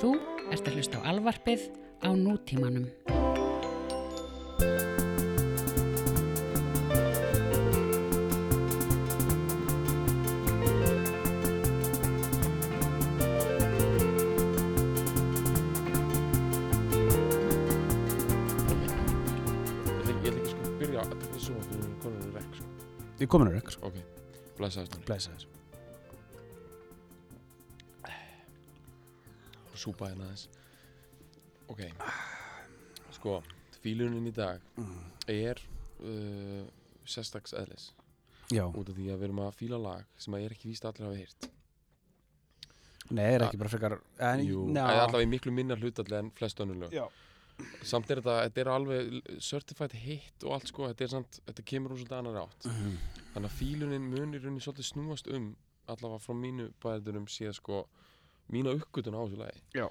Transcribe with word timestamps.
Þú 0.00 0.14
ert 0.48 0.64
að 0.64 0.76
hlusta 0.78 0.96
á 1.04 1.12
alvarpið 1.12 1.66
á 2.00 2.08
nútímanum. 2.16 2.88
Við 21.60 22.08
komum 22.08 22.24
við 22.24 22.40
rekk 22.40 22.56
sko. 22.56 22.68
Við 23.20 23.28
kominur 23.28 23.60
ekki, 23.60 23.76
sko. 23.76 23.90
Ok, 23.90 23.96
blessaði 24.56 24.88
snári. 24.88 25.59
Súpa 29.80 30.10
hérna 30.10 30.26
aðeins. 30.28 30.48
Ok, 31.70 31.80
sko, 33.16 33.38
fílunin 33.80 34.26
í 34.28 34.32
dag 34.34 34.60
Mm. 34.76 35.04
er 35.30 35.60
uh, 36.02 36.64
sérstaks 37.06 37.54
eðlis. 37.56 37.90
Já, 38.50 38.64
Út 38.66 38.88
af 38.90 38.96
því 38.96 39.06
að 39.12 39.20
við 39.20 39.24
erum 39.28 39.40
að 39.44 39.54
fíla 39.60 39.78
lag 39.78 40.04
sem 40.18 40.34
að 40.34 40.44
er 40.48 40.54
ekki 40.56 40.68
víst 40.72 40.84
að 40.84 40.92
allir 40.96 41.06
hafa 41.06 41.20
heyrt. 41.20 41.50
nei, 43.10 43.24
er 43.34 43.42
ekki 43.46 43.58
bara 43.58 43.70
frekar 43.72 43.94
en, 44.22 44.42
Jú, 44.46 44.64
ná, 44.70 44.84
eða 44.90 45.04
allavega 45.06 45.26
í 45.26 45.30
miklu 45.30 45.52
minna 45.54 45.76
hlutallega 45.78 46.18
en 46.24 46.30
flest 46.38 46.60
önnur 46.62 46.76
lög. 46.84 46.92
Já. 46.94 47.06
Samt 47.84 48.10
er 48.10 48.20
þetta, 48.22 48.36
þetta 48.48 48.60
er 48.62 48.70
alveg 48.72 49.16
certified 49.42 49.92
hit 50.00 50.44
og 50.46 50.54
allt 50.56 50.70
sko, 50.70 50.86
þetta 50.88 51.04
er 51.06 51.10
samt, 51.14 51.40
þetta 51.46 51.64
kemur 51.72 51.92
úr 51.94 51.98
svolítið 52.00 52.18
annar 52.18 52.38
átt. 52.44 52.66
Mhm. 52.70 52.94
Þannig 53.34 53.50
að 53.50 53.58
fílunin 53.58 54.06
mun 54.10 54.34
í 54.34 54.38
rauninni 54.42 54.62
svolítið 54.64 54.88
snúast 54.92 55.28
um 55.34 55.50
allavega 55.90 56.22
frá 56.24 56.34
mínu 56.38 56.70
bæðurum 56.82 57.26
séð 57.30 57.54
sko 57.58 57.82
mína 58.52 58.74
uppgötun 58.76 59.14
á 59.16 59.20
þessu 59.24 59.38
lagi 59.40 59.60
Já. 59.74 59.86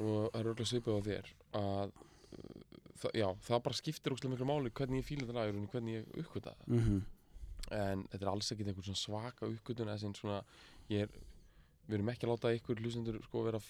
og 0.00 0.30
það 0.32 0.40
er 0.40 0.48
örgulega 0.50 0.70
svipað 0.72 0.98
á 0.98 1.06
þér 1.08 1.32
að 1.54 1.92
uh, 1.92 2.62
það, 3.00 3.10
já, 3.20 3.28
það 3.48 3.62
bara 3.66 3.74
skiptir 3.80 4.12
ógstlega 4.14 4.32
miklu 4.34 4.46
máli 4.50 4.70
hvernig 4.70 5.02
ég 5.02 5.08
fíla 5.08 5.26
þetta 5.26 5.36
lag 5.38 5.50
rauninni, 5.50 5.70
hvernig 5.72 5.94
ég 5.94 6.18
uppgöta 6.24 6.54
það 6.54 6.66
Mhm. 6.78 7.02
en 7.70 8.02
þetta 8.12 8.22
er 8.26 8.28
alls 8.32 8.50
ekkit 8.52 8.66
einhver 8.68 8.84
svona 8.84 9.00
svaka 9.00 9.46
uppgötun 9.48 9.88
eða 9.88 10.14
svona 10.14 10.42
ég 10.90 11.02
er 11.02 11.08
við 11.88 11.94
erum 11.98 12.08
ekki 12.08 12.24
að 12.26 12.30
láta 12.32 12.52
ykkur 12.56 12.80
hlustendur 12.80 13.22
sko 13.24 13.42
vera 13.44 13.58
að 13.58 13.66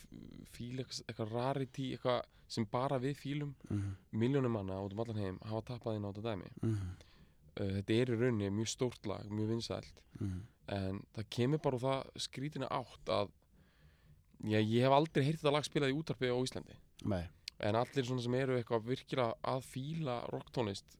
fíla 0.54 0.84
eitthvað, 0.86 1.32
rarity 1.34 1.88
eitthvað 1.96 2.22
sem 2.48 2.64
bara 2.70 2.98
við 2.98 3.16
fílum 3.16 3.54
Mhm. 3.70 3.96
miljónum 4.12 4.50
manna 4.52 4.74
út 4.82 4.92
um 4.92 5.00
allan 5.00 5.16
heim 5.16 5.38
hafa 5.42 5.62
tappað 5.72 5.96
inn 5.96 6.04
á 6.04 6.12
þetta 6.12 6.22
dæmi 6.30 6.50
Mhm. 6.62 6.90
uh, 7.60 7.80
þetta 7.80 7.90
er 8.00 8.06
í 8.14 8.18
rauninni 8.20 8.50
mjög 8.50 8.68
stórt 8.68 9.06
lag, 9.06 9.24
mjög 9.30 9.48
vinsælt 9.48 9.92
Mhm. 10.20 10.40
en 10.68 11.02
það 11.14 11.24
kemur 11.30 11.58
bara 11.62 11.76
úr 11.76 11.80
það 11.80 12.10
skrítina 12.18 12.68
átt 12.70 13.04
að 13.06 13.30
já, 14.44 14.58
ég 14.60 14.82
hef 14.84 14.92
aldrei 14.92 15.24
heyrt 15.26 15.40
þetta 15.40 15.52
lag 15.56 15.64
spilað 15.66 15.92
í 15.94 15.96
útarpi 15.98 16.28
á 16.30 16.36
Íslandi 16.36 16.76
Nei, 17.10 17.24
en 17.60 17.76
allir 17.80 18.04
svona 18.06 18.22
sem 18.24 18.34
eru 18.34 18.56
eitthvað 18.58 18.84
virkilega 18.90 19.34
að 19.54 19.64
fíla 19.70 20.18
rocktónist 20.32 20.98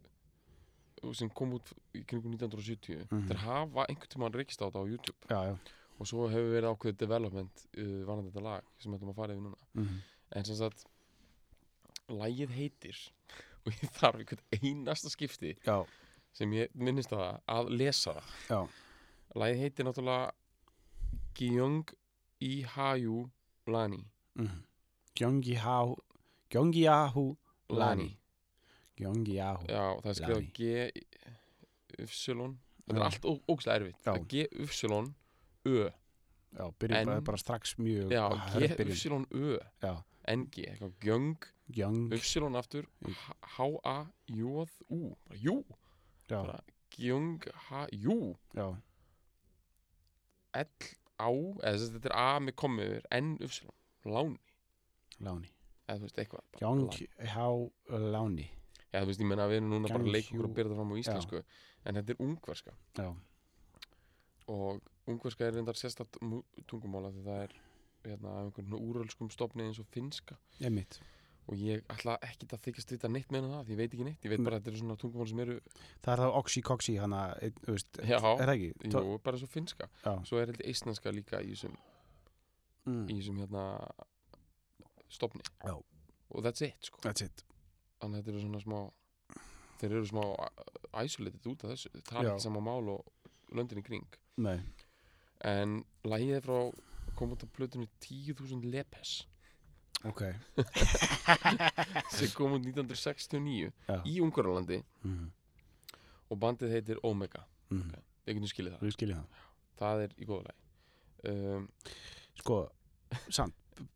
sem 1.13 1.29
kom 1.37 1.51
út 1.59 1.73
í 1.93 2.01
kringum 2.09 2.33
1970 2.33 3.07
Mhm. 3.11 3.27
þeir 3.29 3.41
hafa 3.45 3.85
einhvern 3.91 4.09
tímann 4.15 4.33
reykst 4.33 4.63
á 4.63 4.67
þetta 4.71 4.81
á 4.81 4.89
YouTube 4.89 5.29
já, 5.29 5.41
já. 5.51 5.57
og 6.01 6.07
svo 6.09 6.29
hefur 6.33 6.55
verið 6.55 6.71
ákveðið 6.73 6.97
development 7.03 7.67
uh, 7.77 8.05
varandi 8.09 8.31
þetta 8.33 8.43
lag 8.47 8.65
sem 8.79 8.93
við 8.93 8.99
ætlum 8.99 9.13
að 9.13 9.19
fara 9.21 9.35
yfir 9.35 9.45
núna 9.45 9.61
Mhm. 9.75 9.99
en 10.33 10.45
sem 10.45 10.57
sagt 10.57 10.87
lagið 12.09 12.51
heitir 12.57 12.97
og 13.67 13.73
ég 13.73 13.91
þarf 13.99 14.19
einhvern 14.21 14.45
einasta 14.63 15.11
skipti 15.13 15.55
Já, 15.67 15.85
sem 16.33 16.51
ég 16.53 16.73
minnist 16.75 17.13
á 17.13 17.17
það 17.21 17.41
að 17.49 17.71
lesa 17.77 18.15
það 18.17 18.33
já. 18.49 18.69
lagið 19.35 19.61
heitir 19.65 19.85
náttúrulega 19.85 20.33
Gyung 21.35 21.85
i 22.41 22.63
Haju 22.63 23.31
Lani. 23.67 24.05
Mhm. 24.35 24.63
Gyeonggi 25.17 25.55
Há 25.57 25.95
Gyeonggi 26.51 26.87
Ahu 26.89 27.37
Lani. 27.71 28.19
Gyeonggi 28.97 29.39
Ahu 29.41 29.67
Já, 29.67 30.01
það 30.03 30.07
er 30.07 30.15
skrifað 30.15 30.35
Lani. 30.35 30.51
G 30.55 30.93
Ufsilon 32.03 32.59
Þetta 32.85 32.97
er 32.99 33.03
allt 33.07 33.25
ó- 33.25 33.43
ógeðslega 33.49 33.77
erfitt. 33.81 34.01
Já. 34.05 34.13
Það 34.13 34.17
er 34.21 34.25
G 34.29 34.47
Ufsilon 34.65 35.15
Ö. 35.67 35.91
Já, 36.55 36.71
byrjum 36.79 37.07
bara, 37.07 37.21
bara 37.21 37.37
strax 37.39 37.75
mjög 37.79 38.11
Já, 38.13 38.29
hörð 38.31 38.69
G 38.69 38.77
byrjun. 38.77 38.93
Ufsilon 38.93 39.27
Ö. 39.33 39.59
Já, 39.83 39.95
NG, 40.29 40.55
eitthvað 40.67 40.93
Gyeong. 41.01 41.45
Ufsilon 42.13 42.55
aftur. 42.57 42.85
H-A-J-U. 43.57 45.17
Jú, 45.35 45.65
Já, 46.29 46.43
bara 46.43 46.61
L-A 51.21 51.71
eða 51.71 51.91
þetta 51.97 52.11
er 52.11 52.17
A 52.19 52.41
með 52.41 52.57
komið 52.63 52.91
yfir 52.95 53.07
N 53.21 53.35
Ufsilon 53.45 53.77
Láni, 54.05 54.41
Láni. 55.25 55.51
Eða 55.89 55.99
þú 56.01 56.09
veist 56.09 56.19
eitthvað. 56.23 56.45
Bara 56.53 56.61
Gyeonggi 56.65 57.07
Há 57.35 57.47
Láni 58.15 58.49
Já, 58.95 59.01
þú 59.03 59.07
veist, 59.11 59.21
ég 59.21 59.29
menna 59.31 59.45
að 59.47 59.53
við 59.55 59.61
erum 59.61 59.71
núna 59.75 59.89
bara 59.91 60.11
leika 60.15 60.29
okkur 60.31 60.41
Hjú. 60.45 60.49
og 60.49 60.57
byrja 60.57 60.71
það 60.71 60.81
fram 60.81 60.93
á 60.95 60.97
íslensku. 61.03 61.41
En 61.85 61.97
þetta 61.99 62.13
er 62.15 62.21
ungverska. 62.23 62.75
Já, 62.95 63.09
og 64.55 64.81
ungverska 65.11 65.47
er 65.49 65.57
reyndar 65.57 65.79
sérstætt 65.79 66.19
tungumála 66.71 67.11
því 67.15 67.25
það 67.27 67.41
er 67.47 67.55
hérna, 68.05 68.35
einhvern 68.45 68.77
úrölskum 68.79 69.31
stofni 69.33 69.65
eins 69.67 69.81
og 69.81 69.89
finska 69.93 70.37
ég 70.61 70.73
mitt 70.75 70.99
og 71.45 71.61
ég 71.61 71.83
ætla 71.93 72.17
ekki 72.25 72.49
að 72.49 72.63
þykjast 72.65 72.93
vita 72.95 73.11
neitt 73.13 73.33
með 73.35 73.49
það 73.51 73.65
því 73.67 73.75
ég 73.75 73.81
veit 73.81 73.95
ekki 73.95 74.07
neitt, 74.07 74.23
ég 74.25 74.33
veit 74.33 74.45
bara 74.47 74.57
að 74.57 74.63
þetta 74.63 74.73
eru 74.73 74.81
svona 74.81 74.97
tungumál 75.01 75.27
sem 75.29 75.43
eru 75.45 75.57
Það 76.05 76.13
er 76.15 76.23
það 76.23 76.37
Oxy 76.41 76.63
Coxy 76.65 76.95
hana, 76.97 77.21
þú 77.61 77.75
veist, 77.75 78.01
Já. 78.01 78.17
er 78.17 78.45
það 78.45 78.55
ekki? 78.55 78.93
Tó- 78.95 79.03
jú, 79.05 79.19
bara 79.27 79.41
svo 79.43 79.49
finska 79.53 79.89
Já, 80.05 80.13
svo 80.25 80.41
er 80.41 80.53
heldur 80.53 80.71
eistnenska 80.71 81.13
líka 81.13 81.43
í 81.45 81.53
þessum 81.53 81.75
mm. 82.89 83.05
í 83.09 83.19
þessum 83.19 83.43
hérna 83.43 83.65
stofni 85.13 85.45
Já. 85.61 85.75
og 85.77 86.47
that's 86.47 86.65
it 86.65 86.89
sko 86.89 87.05
that's 87.05 87.27
it 87.27 87.45
þannig 88.01 88.21
að 88.21 88.23
þetta 88.23 88.35
eru 88.35 88.45
svona 88.47 88.63
smá 88.65 88.79
þeir 89.83 89.99
eru 89.99 90.09
smá 90.09 90.25
isolated 91.05 91.51
út 91.53 91.67
af 91.67 91.75
þessu 91.75 91.93
tala 92.09 92.25
Já. 92.25 92.33
ekki 92.33 92.47
sama 92.47 92.65
mál 92.65 92.89
og 92.95 93.55
löndin 93.55 93.83
í 93.83 93.87
kring 93.87 94.21
Nei, 94.41 94.59
en 95.45 95.83
lagið 96.09 96.41
er 96.41 96.49
frá 96.49 96.59
kom 97.15 97.37
út 97.37 97.45
á 97.45 97.49
plötunni 97.53 97.87
10.000 98.03 98.65
lepes 98.73 99.21
ok. 100.11 100.23
Sem 102.17 102.33
kom 102.37 102.55
út 102.57 102.65
1969 102.67 103.71
Já. 103.89 103.97
í 104.07 104.19
Ungverjalandi. 104.25 104.81
Mm. 105.05 105.31
og 106.33 106.39
bandið 106.41 106.73
heitir 106.75 107.01
Omega. 107.07 107.45
Mm. 107.71 107.91
við 108.27 108.39
getum 108.39 108.51
skilið 108.51 108.75
það, 108.77 108.87
Við 108.87 108.95
skiljum 108.97 109.21
það. 109.21 109.43
Það 109.81 110.03
er 110.07 110.17
í 110.17 110.27
góða 110.29 110.49
lagi. 110.49 110.61
Um, 111.31 111.69
Sko, 112.41 112.57
samt, 113.33 113.55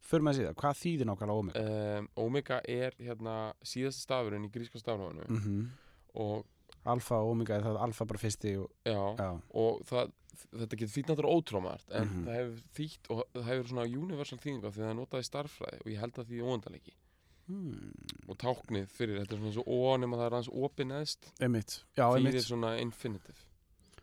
fyrir 0.08 0.24
með 0.24 0.30
að 0.32 0.38
segja 0.38 0.52
Hvað 0.62 0.78
þýðir 0.80 1.08
nákvæmlega 1.10 1.42
Omega? 1.42 1.64
um, 1.98 2.06
Omega 2.24 2.60
er 2.64 2.94
hérna 3.02 3.34
síðasti 3.66 4.04
stafurinn 4.06 4.46
í 4.48 4.52
gríska 4.54 4.80
stafröfunu 4.80 5.26
Mm 5.28 5.68
og 6.18 6.46
Alfa 6.88 7.18
og 7.20 7.34
Omega 7.34 7.58
er 7.58 7.66
það 7.66 7.76
alfa 7.84 8.04
bara 8.08 8.18
fyrsti 8.22 8.54
og, 8.58 8.70
já, 8.88 8.96
Já, 9.20 9.26
og 9.60 9.82
það, 9.86 10.08
þetta 10.52 10.78
getur 10.78 10.94
þýtt 10.94 11.10
náttúrulega 11.12 11.36
ótrómart 11.38 11.90
en 11.90 12.08
Mhm. 12.08 12.24
það 12.28 12.38
hefur 12.38 12.62
þýtt 12.78 13.10
og 13.10 13.22
það 13.34 13.44
hefur 13.50 13.68
svona 13.72 13.86
universal 14.02 14.38
þýðinga 14.38 14.70
því 14.72 14.82
það 14.84 14.90
er 14.92 14.98
notað 15.00 15.20
í 15.24 15.28
starffræði 15.28 15.80
og 15.84 15.92
ég 15.92 16.00
held 16.02 16.18
að 16.22 16.28
því 16.32 16.40
óendalegi 16.48 16.94
hmm. 17.48 17.92
og 18.28 18.38
táknið 18.38 18.88
fyrir 18.92 19.20
þetta 19.22 19.34
er 19.36 19.40
svona 19.42 19.52
svo 19.56 19.64
ó 19.64 19.96
nema 19.98 20.16
það 20.20 20.26
er 20.26 20.36
aðeins 20.38 20.52
Einmitt, 21.40 21.84
já, 21.96 22.04
þýðir 22.04 22.26
einmitt. 22.28 22.44
svona 22.48 22.72
infinitive. 22.80 23.40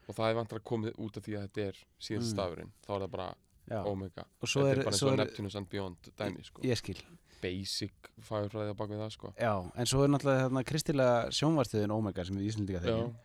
Og 0.07 0.15
það 0.15 0.29
er 0.29 0.35
vantar 0.35 0.59
að 0.59 0.65
komið 0.69 0.97
út 1.01 1.17
af 1.17 1.23
því 1.25 1.33
að 1.37 1.45
þetta 1.47 1.61
er 1.67 1.75
síðast 1.99 2.25
Mm. 2.29 2.33
stafurinn, 2.35 2.71
þá 2.85 2.89
er 2.95 2.99
það 3.05 3.11
bara 3.11 3.35
já. 3.69 3.83
Omega, 3.85 4.25
þetta 4.61 4.69
er, 4.69 4.77
er 4.79 4.83
bara 4.83 4.91
eins 4.93 4.99
svo 4.99 5.07
og 5.07 5.13
er 5.13 5.25
Neptunus 5.25 5.55
and 5.55 5.69
Beyond 5.69 5.97
dæmi 6.17 6.43
sko, 6.45 6.61
basic 7.41 7.93
fagurfræði 8.21 8.73
á 8.73 8.75
bakvið 8.77 9.01
það 9.01 9.11
sko. 9.11 9.33
Já, 9.37 9.71
en 9.75 9.85
svo 9.85 10.03
er 10.03 10.09
náttúrulega 10.09 10.45
þarna 10.49 10.63
kristilega 10.65 11.29
sjónvarstöðin 11.29 11.91
Omega 11.93 12.25
sem 12.25 12.35
við 12.37 12.49
Íslandika 12.49 12.81
já, 12.81 12.85
þegjum 12.85 13.15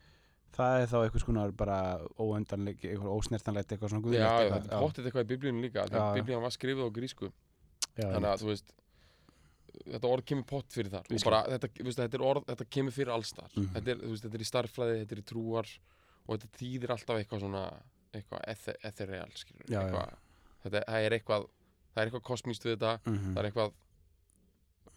Það 0.57 0.81
er 0.83 0.89
þá 0.91 0.97
eitthvað 1.05 1.23
skonar 1.23 1.53
bara 1.57 1.77
óendanleik, 2.19 2.81
eitthvað 2.85 3.13
ósnertanlegt, 3.15 3.71
eitthvað 3.73 3.93
svona 3.93 4.01
já, 4.01 4.07
guðlegt 4.07 4.25
já, 4.25 4.41
eitthvað. 4.41 4.63
þetta 4.65 4.75
er 4.77 4.85
pottið 4.85 5.07
eitthvað 5.11 5.25
í 5.25 5.29
biblíunum 5.31 5.63
líka 5.65 5.85
því 5.87 5.95
Já. 5.95 6.03
að 6.03 6.17
biblíun 6.19 6.43
var 6.43 6.55
skrifið 6.57 6.83
á 6.85 6.91
grísku 6.97 7.29
já, 7.31 8.07
þannig 8.11 8.31
að 8.31 8.41
þú 8.43 8.49
veist 8.51 8.73
þetta 9.91 10.11
orð 10.11 10.25
kemur 10.27 10.47
pott 10.51 10.75
fyrir 10.75 10.91
þar 10.91 11.07
og 11.15 11.23
bara, 11.25 11.41
þetta, 11.55 11.69
veist, 11.87 12.01
þetta 12.03 12.19
er 12.19 12.25
orð, 12.27 12.45
þetta 12.51 12.67
kemur 12.77 12.93
fyrir 12.97 13.13
allstar 13.15 13.51
Mhm. 13.57 13.69
þetta, 13.77 13.91
er, 13.95 13.97
veist, 14.11 14.25
þetta 14.27 14.35
er 14.41 14.45
í 14.45 14.49
starffræði, 14.51 14.99
þetta 15.05 15.13
er 15.17 15.23
í 15.23 15.27
trúar 15.31 15.69
og 16.27 16.35
þetta 16.35 16.59
þýðir 16.61 16.91
alltaf 16.97 17.17
eitthvað 17.23 17.41
svona 17.47 17.63
eitthvað 18.13 18.41
ethe- 18.51 18.77
ethereal 18.91 19.31
skilur, 19.39 19.65
Já, 19.71 19.79
já. 19.79 19.81
eitthvað, 19.87 20.17
þetta 20.65 20.83
það 20.91 21.07
er 21.07 21.17
eitthvað 21.19 21.47
það 21.95 22.03
er 22.03 22.11
eitthvað 22.11 22.27
kosmíst 22.31 22.65
við 22.67 22.75
þetta 22.77 22.93
Mhm, 23.07 23.35
það 23.35 23.39
er 23.45 23.51
eitthvað 23.51 23.73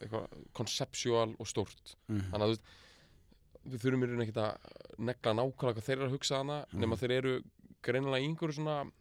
eitthvað 0.04 0.28
conceptual 0.58 1.36
og 1.40 1.48
stórt 1.48 1.96
mhm. 2.10 2.26
þannig 2.32 2.44
að 2.44 2.50
þú 2.50 2.56
veist 2.58 2.66
við 3.66 3.80
þurfum 3.84 4.04
í 4.04 4.08
rauninni 4.10 4.26
ekkert 4.28 4.42
að 4.44 4.98
negla 5.00 5.34
nákvæmlega 5.40 5.74
hvað 5.78 5.88
þeir 5.88 5.98
eru 5.98 6.08
að 6.10 6.16
hugsa 6.18 6.38
hana 6.42 6.66
Mhm. 6.72 6.80
nema 6.84 6.96
þeir 7.00 7.12
eru 7.18 7.34
greinilega 7.84 8.24
í 8.24 8.28
einhverju 8.30 8.54
svona 8.60 8.92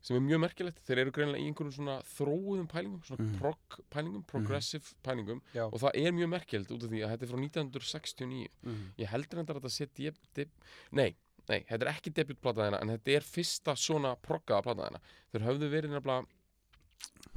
sem 0.00 0.16
er 0.16 0.22
mjög 0.22 0.40
merkilegt 0.40 0.78
þeir 0.86 0.98
eru 1.02 1.10
greinilega 1.12 1.42
í 1.42 1.48
einhverjum 1.50 1.74
svona 1.74 1.96
þróuðum 2.06 2.68
pælingum 2.70 3.02
svona 3.04 3.24
Mhm. 3.24 3.38
prog 3.40 3.78
pælingum, 3.90 4.22
progressive 4.26 4.94
pælingum 5.02 5.40
Já. 5.54 5.64
og 5.66 5.74
það 5.80 5.90
er 5.94 6.12
mjög 6.12 6.28
merkilegt 6.28 6.70
út 6.70 6.84
af 6.84 6.90
því 6.90 7.00
að 7.04 7.10
þetta 7.12 7.22
er 7.22 7.28
frá 7.32 7.40
1969 7.40 8.48
Mhm. 8.62 8.92
ég 8.98 9.06
heldur 9.08 9.38
þetta 9.44 9.54
að 9.54 9.60
þetta 9.60 9.70
sé 9.70 9.86
deb, 9.94 10.14
deb, 10.34 10.48
nei, 10.92 11.16
nei, 11.48 11.60
þetta 11.68 11.82
er 11.82 11.92
ekki 11.92 12.12
debutplata 12.14 12.60
þeirna 12.62 12.80
en 12.80 12.88
þetta 12.88 13.16
er 13.16 13.20
fyrsta 13.20 13.72
svona 13.76 14.16
proggaða 14.16 14.62
plata 14.62 14.82
þeirna 14.82 15.00
þeir 15.32 15.42
höfðu 15.48 15.70
verið 15.70 15.90
nefnilega 15.90 16.26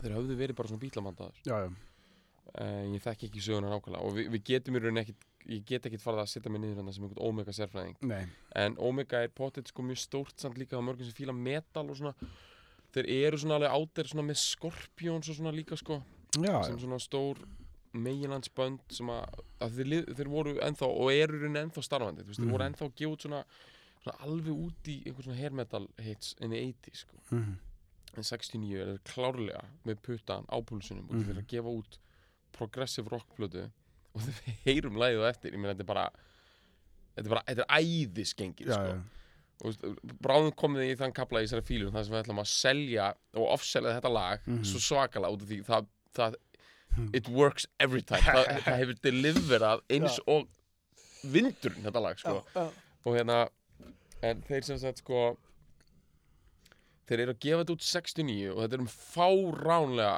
þeir 0.02 0.16
höfðu 0.18 0.36
verið 0.38 0.56
bara 0.56 0.68
svona 0.70 1.32
já, 1.46 1.66
uh, 1.66 2.84
ég 2.94 3.02
þekki 3.02 3.30
ekki 3.30 3.42
söguna 3.42 3.70
nákvæmlega 3.72 4.04
og 4.06 4.14
við, 4.16 4.30
við 4.30 4.44
getum 4.44 4.76
í 4.76 4.80
rauninni 4.80 5.02
ekkit 5.06 5.26
ég 5.50 5.66
get 5.66 5.86
ekkit 5.86 6.02
farið 6.04 6.20
að 6.24 6.30
setja 6.34 6.52
mig 6.52 6.62
niður 6.62 6.78
hérna 6.82 6.94
sem 6.94 7.04
einhvern 7.04 7.26
Omega 7.28 7.52
sérfræðing. 7.52 7.96
Nei, 8.02 8.28
en 8.56 8.76
Omega 8.80 9.24
er 9.24 9.30
potið 9.30 9.68
sko 9.72 9.82
mjög 9.84 9.98
stórt 9.98 10.40
samt 10.40 10.58
líka 10.58 10.78
á 10.78 10.82
mörgum 10.82 11.06
sem 11.08 11.14
fíla 11.18 11.34
metal 11.34 11.90
og 11.90 11.98
svona. 11.98 12.14
Þeir 12.94 13.08
eru 13.10 13.38
svona 13.38 13.56
alveg 13.56 13.72
átir 13.72 14.08
svona 14.12 14.28
með 14.28 14.38
Scorpions 14.38 15.30
og 15.30 15.36
svona 15.40 15.52
líka 15.56 15.78
sko 15.80 16.02
já, 16.38 16.64
sem 16.68 16.78
svona 16.80 17.00
stór 17.00 17.38
meginlandsbönd 17.94 18.80
sem 18.96 19.10
að, 19.12 19.42
að 19.64 19.74
þeir, 19.80 20.06
þeir 20.16 20.30
voru 20.32 20.54
ennþá 20.64 20.88
og 20.88 21.10
eru 21.12 21.40
rauninni 21.42 21.60
ennþá 21.66 21.84
starfandi 21.84 22.24
veist, 22.28 22.40
þeir 22.40 22.52
voru 22.54 22.64
Mhm. 22.64 22.74
ennþá 22.74 23.10
út 23.12 23.26
svona, 23.26 23.42
svona 24.04 24.18
alveg 24.28 24.54
út 24.56 24.88
í 24.88 24.96
einhver 25.06 25.24
svona 25.28 25.38
hair 25.40 25.52
metal 25.52 25.88
hits 26.00 26.36
in 26.40 26.52
the 26.52 26.58
80s 26.58 27.04
sko. 27.06 27.18
Mhm, 27.32 27.58
en 28.18 28.24
69 28.24 28.80
er 28.80 28.98
klárlega 29.04 29.64
með 29.86 30.00
puttan 30.02 30.46
á 30.48 30.58
púlsunum 30.64 31.10
og 31.10 31.16
þeir 31.20 31.30
eru 31.36 31.42
að 31.42 31.48
gefa 31.48 31.76
út 31.80 31.98
progressive 32.52 33.10
rock 33.12 33.28
plötu 33.38 33.70
og 34.16 34.22
við 34.28 34.52
heyrum 34.66 35.00
lægið 35.02 35.24
á 35.24 35.28
eftir 35.32 35.54
ég 35.56 35.60
meina 35.62 35.74
þetta 35.74 35.86
er 35.88 35.92
bara 35.94 36.06
þetta 37.16 37.26
er 37.28 37.34
bara, 37.36 37.44
þetta 37.48 37.66
er 37.66 37.82
æðisgengir 37.82 38.68
já, 38.72 38.78
sko. 38.78 38.94
já, 38.94 39.02
og 39.62 40.16
bráðum 40.26 40.54
komið 40.58 40.88
í 40.90 40.96
þann 40.98 41.14
kapla 41.14 41.42
í 41.44 41.46
þessari 41.48 41.68
fílum 41.68 41.92
þar 41.94 42.06
sem 42.08 42.16
við 42.16 42.24
ætlum 42.24 42.40
að 42.42 42.50
selja 42.52 43.10
og 43.38 43.46
offselja 43.58 43.96
þetta 44.00 44.12
lag 44.16 44.40
Mhm. 44.48 44.64
svo 44.66 44.80
svakalega 44.82 45.36
út 45.36 45.44
af 45.46 45.50
því 45.52 45.60
það, 45.68 45.92
það 46.18 46.40
Hmm. 46.92 47.08
it 47.16 47.30
works 47.30 47.66
every 47.80 48.02
time 48.02 48.20
það, 48.36 48.48
það 48.66 48.78
hefur 48.82 48.98
deliverað 49.06 49.82
eins 49.96 50.18
Já. 50.18 50.24
og 50.28 50.48
vindurinn 51.24 51.86
þetta 51.86 52.02
lag 52.04 52.18
sko. 52.20 52.34
já, 52.56 52.66
og 53.06 53.16
hérna 53.16 53.38
en 54.22 54.42
þeir 54.50 54.64
sem 54.68 54.78
sagt 54.82 54.98
sko 55.00 55.38
þeir 57.08 57.24
eru 57.26 57.34
að 57.36 57.40
gefa 57.46 57.62
þetta 57.64 57.76
út 57.78 57.86
69 57.86 58.52
og 58.52 58.60
þetta 58.66 58.78
er 58.78 58.84
um 58.84 58.92
fáránlega 58.92 60.18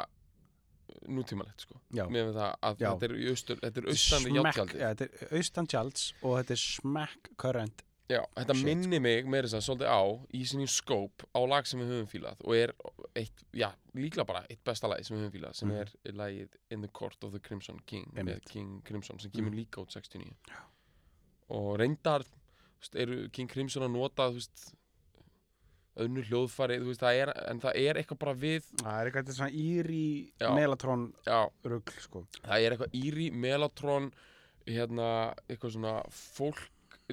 nútímalegt 1.07 1.61
sko 1.65 1.79
já. 1.93 2.05
með 2.09 2.33
það 2.33 2.55
að 2.61 2.77
Já. 2.79 2.89
þetta 2.93 3.05
er, 3.09 3.15
austur, 3.31 3.57
þetta 3.63 3.77
er 3.83 3.87
austan 3.93 4.23
við 4.23 4.31
Smack- 4.33 4.45
játjaldi 4.53 4.77
já, 4.79 4.87
þetta 4.93 5.07
er 5.27 5.37
austan 5.39 5.67
tjalds 5.67 6.13
og 6.21 6.37
þetta 6.39 6.51
er 6.51 6.61
smack 6.67 7.29
current 7.37 7.83
Já, 8.11 8.19
þetta 8.35 8.53
Shit, 8.53 8.65
minni 8.67 8.99
mig 8.99 9.25
meira 9.25 9.47
þess 9.47 9.55
að 9.55 9.63
svolítið 9.63 9.87
á 9.89 10.01
í 10.35 10.41
sinni 10.45 10.65
skóp 10.67 11.23
á 11.33 11.39
lag 11.47 11.65
sem 11.65 11.79
við 11.79 11.87
höfum 11.93 12.09
fílað 12.11 12.41
og 12.43 12.53
er 12.55 12.73
eitt, 13.15 13.43
já, 13.55 13.69
líklega 13.95 14.25
bara 14.27 14.41
eitt 14.51 14.59
besta 14.63 14.87
lag 14.91 14.99
sem 15.07 15.15
við 15.17 15.23
höfum 15.23 15.31
fílað 15.39 15.55
sem 15.55 15.69
Mhm. 15.69 15.77
er 15.79 16.11
lagið 16.11 16.49
In 16.69 16.81
the 16.81 16.89
Court 16.89 17.23
of 17.23 17.31
the 17.31 17.39
Crimson 17.39 17.79
King 17.87 18.05
Einmitt. 18.13 18.43
með 18.43 18.49
King 18.51 18.81
Crimson 18.83 19.19
sem 19.19 19.31
kemur 19.31 19.51
Mhm. 19.51 19.55
líka 19.65 19.81
út 19.81 19.89
69 19.89 20.35
og 21.49 21.79
reyndar 21.79 22.23
þú 22.23 22.81
veist, 22.83 22.95
eru 22.99 23.29
King 23.29 23.49
Crimson 23.49 23.83
að 23.83 23.91
nota 23.95 24.29
þú 24.29 24.33
veist 24.35 24.73
önnur 26.01 26.25
hljóðfari, 26.25 26.79
þú 26.81 26.87
veist, 26.89 27.01
það 27.03 27.19
er 27.21 27.31
en 27.51 27.59
það 27.61 27.75
er 27.83 27.99
eitthvað 28.01 28.19
bara 28.23 28.33
við, 28.41 28.69
það 28.81 28.95
er 29.03 29.09
eitthvað 29.11 29.35
svona 29.37 29.51
íri 29.63 29.99
já, 31.27 31.39
rugl 31.69 31.97
sko. 32.01 32.23
Það 32.41 32.63
er 32.65 32.75
eitthvað 32.75 32.95
íri, 32.97 33.27
melatron 33.45 34.07
hérna, 34.65 35.09
eitthvað 35.49 35.75
svona 35.75 35.93
fólk 36.09 36.63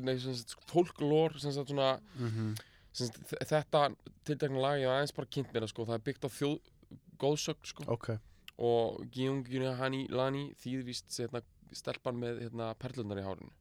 nei, 0.01 0.15
sagt, 0.23 0.55
fólklór 0.71 1.35
sagt 1.43 1.61
svona 1.75 1.91
mm 2.17 2.55
sagt, 2.93 3.19
þ- 3.31 3.45
þetta 3.47 3.81
tiltekna 4.27 4.59
lag 4.65 4.81
ég 4.81 4.89
var 4.89 4.97
aðeins 4.99 5.13
bara 5.15 5.29
kynnt 5.31 5.53
mér 5.55 5.63
það 5.67 5.71
sko, 5.75 5.85
það 5.87 5.95
er 5.99 6.05
byggt 6.09 6.25
á 6.27 6.31
þjóð 6.41 6.57
góðsögn 7.23 7.69
sko. 7.71 7.85
Ok, 7.95 8.09
og 8.59 9.05
Gyunginu 9.15 9.75
Hani 9.79 10.07
Lani 10.11 10.47
þýðvist 10.63 11.21
hérna, 11.21 11.43
stelpan 11.77 12.17
með 12.19 12.41
hérna, 12.47 12.73
perlunar 12.81 13.21
í 13.21 13.27
hárinu 13.29 13.53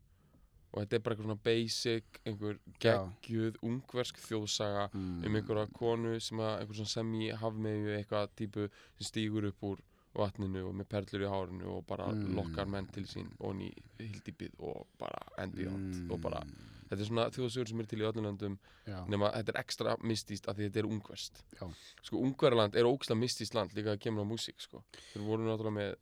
og 0.71 0.81
þetta 0.83 0.95
er 0.95 1.03
bara 1.05 1.15
eitthvað 1.15 1.27
svona 1.29 1.43
basic 1.49 2.19
einhver 2.25 2.57
geggjuð 2.79 3.55
ungversk 3.65 4.19
þjóðsaga 4.27 4.87
mm. 4.93 5.23
um 5.25 5.35
einhverja 5.39 5.67
konu 5.73 6.15
sem 6.21 6.39
að 6.45 6.55
einhver 6.61 6.75
svona 6.79 6.93
semi-hafmeyju 6.95 7.93
eitthvað 7.97 8.33
típu 8.37 8.67
sem 8.97 9.07
stígur 9.09 9.49
upp 9.49 9.63
úr 9.71 9.79
vatninu 10.19 10.63
og 10.65 10.73
með 10.73 10.87
perlur 10.89 11.21
í 11.25 11.29
hárinu 11.29 11.67
og 11.77 11.85
bara 11.87 12.07
Mm. 12.09 12.33
lokkar 12.35 12.65
menn 12.67 12.87
til 12.91 13.03
sín 13.05 13.27
og 13.39 13.53
ný 13.55 13.69
hildibið 13.99 14.55
og 14.59 14.87
bara 14.99 15.19
and 15.37 15.53
beyond 15.55 15.93
Mm. 15.95 16.11
og 16.11 16.21
bara, 16.21 16.41
þetta 16.89 16.99
er 17.01 17.05
svona 17.05 17.29
þjóðsögur 17.29 17.67
sem 17.69 17.79
er 17.79 17.85
til 17.85 17.99
í 18.01 18.07
öllum 18.09 18.25
löndum 18.25 18.57
já, 18.87 19.05
nema 19.07 19.29
þetta 19.35 19.53
er 19.53 19.59
ekstra 19.61 19.95
mystíst 20.01 20.47
af 20.49 20.57
því 20.57 20.69
þetta 20.69 20.79
er 20.79 20.89
ungverst 20.89 21.43
Já. 21.59 21.67
sko 22.03 22.17
ungverland 22.17 22.75
er 22.75 22.83
ógslag 22.89 23.17
mystíst 23.21 23.53
land 23.53 23.71
líka 23.77 23.93
að 23.93 23.99
kemur 24.01 24.25
á 24.25 24.31
músík 24.33 24.59
sko 24.59 24.83
þeir 25.13 25.23
voru 25.25 25.45
náttúrulega 25.45 25.77
með 25.77 25.95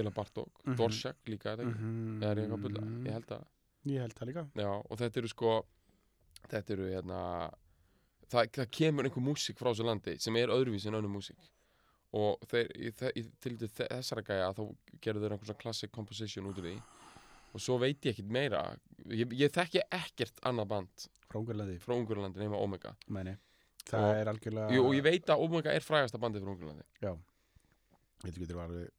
Bela 0.00 0.10
Bartók, 0.16 0.50
Mhm. 0.64 0.76
Dvorsek 0.80 1.16
líka 1.28 1.52
er 1.52 1.56
það 1.62 1.70
ekki, 1.70 1.84
Mhm. 1.84 2.22
eða 2.22 2.30
er 2.30 2.36
ég 2.36 2.44
eitthvað 2.48 2.58
að 2.58 2.62
bulla 2.66 2.82
ég 3.06 3.12
held 3.18 3.26
að, 3.36 3.44
ég 3.86 4.00
held 4.00 4.14
það 4.18 4.28
líka. 4.32 4.44
Já, 4.56 4.70
og 4.90 4.98
þetta 4.98 5.16
eru 5.24 5.28
sko 5.28 5.54
þetta 6.50 6.70
eru 6.76 6.86
hérna 6.90 7.20
það, 8.30 8.50
það 8.56 8.70
kemur 8.70 9.04
einhver 9.08 9.22
músík 9.26 9.58
frá 9.58 9.70
þessu 9.74 9.84
landi 9.84 10.18
sem 10.18 10.36
er 10.36 10.48
öðruvísi 10.48 10.86
en 10.86 10.94
önnur 11.00 11.12
músík. 11.18 11.48
Og 12.12 12.40
þeir, 12.50 12.66
í, 12.74 12.90
í 13.20 13.22
tildu 13.40 13.68
þessara 13.68 14.22
gæja 14.26 14.52
þá 14.54 14.62
gerðu 15.00 15.20
þeir 15.22 15.32
einhver 15.36 15.46
svona 15.46 15.60
classic 15.60 15.92
composition 15.92 16.46
út 16.46 16.56
úr 16.58 16.64
því. 16.66 16.82
Og 17.54 17.60
svo 17.60 17.78
veit 17.78 18.00
ég 18.02 18.14
ekkit 18.14 18.28
meira. 18.30 18.76
Ég, 19.08 19.28
ég 19.34 19.50
þekki 19.50 19.80
ekkert 19.90 20.40
annað 20.42 20.68
band 20.68 21.08
frá 21.30 21.38
Ungverlandi 21.94 22.38
nema 22.38 22.56
Omega. 22.58 22.96
Meni 23.08 23.36
það 23.86 24.02
Og- 24.08 24.16
er 24.16 24.26
algjörlega 24.32 24.70
Jú, 24.74 24.84
og 24.86 24.94
ég 24.94 25.02
veit 25.02 25.26
að 25.26 25.38
Omega 25.40 25.70
er 25.74 25.80
frægasta 25.80 26.18
bandið 26.18 26.42
frá 26.42 26.50
Ungverlandi 26.54 26.82
ég 28.24 28.34
getur 28.38 28.58
alveg 28.60 28.90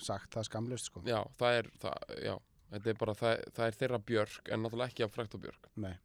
sagt 0.00 0.30
það 0.34 0.44
skamlust 0.48 0.84
sko. 0.90 1.02
Já, 1.06 1.20
það 1.38 1.58
er, 1.62 1.70
það, 1.82 2.14
já 2.24 2.36
Þetta 2.70 2.90
er 2.92 2.94
bara, 3.00 3.12
það, 3.18 3.40
það 3.56 3.66
er 3.66 3.74
þeirra 3.80 3.98
björk 4.06 4.48
en 4.54 4.60
náttúrulega 4.62 4.92
ekki 4.92 5.02
af 5.02 5.10
frægt 5.10 5.32
og 5.34 5.40
björk. 5.42 5.64
Nei. 5.82 5.96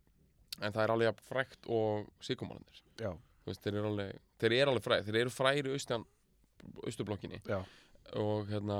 En 0.61 0.71
það 0.73 0.79
er 0.83 0.91
alveg 0.95 1.05
jafn 1.11 1.25
frægt 1.27 1.67
og 1.69 2.07
sigumólandir 2.25 2.79
já, 2.97 3.11
Þú 3.45 3.51
veist, 3.51 3.61
þeir 3.61 3.75
eru 3.77 3.87
alveg, 3.91 4.15
þeir 4.41 4.53
eru 4.57 4.71
alveg 4.71 4.83
fræg 4.87 5.03
Þeir 5.05 5.17
eru 5.19 5.29
frægir 5.29 5.67
í 5.69 5.73
austan, 5.75 6.05
austurblokkinni. 6.87 7.41
Já, 7.45 7.59
og 8.17 8.47
hérna 8.49 8.79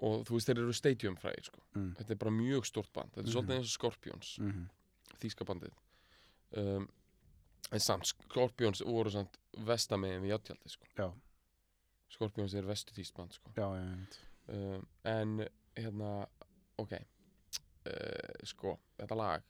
og 0.00 0.22
þú 0.28 0.36
veist, 0.36 0.48
þeir 0.50 0.60
eru 0.62 0.72
stadium 0.76 1.16
frægir 1.20 1.44
sko. 1.48 1.60
mm. 1.76 1.90
Þetta 1.98 2.14
er 2.14 2.20
bara 2.20 2.32
mjög 2.36 2.64
stort 2.68 2.92
band. 2.92 3.10
Þetta 3.12 3.20
er 3.20 3.24
Mhm. 3.28 3.32
svolítið 3.34 3.56
eins 3.56 3.68
og 3.70 3.74
Scorpions, 3.78 4.38
Mm 4.40 4.68
þýska 5.20 5.44
bandið. 5.44 5.72
Um, 6.56 6.88
En 7.72 7.78
samt, 7.78 8.06
Scorpions 8.06 8.80
voru 8.80 9.10
samt 9.10 9.36
vestamegin 9.52 10.22
við 10.22 10.30
játjaldi 10.32 10.68
sko. 10.68 10.84
já, 10.96 11.12
Scorpions 12.10 12.54
er 12.58 12.66
vestu 12.66 12.94
þýst 12.96 13.14
band 13.16 13.32
sko. 13.36 13.52
um, 14.50 14.86
en 15.04 15.36
hérna 15.76 16.26
ok 16.78 16.92
uh, 17.86 18.34
sko, 18.44 18.76
þetta 18.98 19.16
lag 19.16 19.42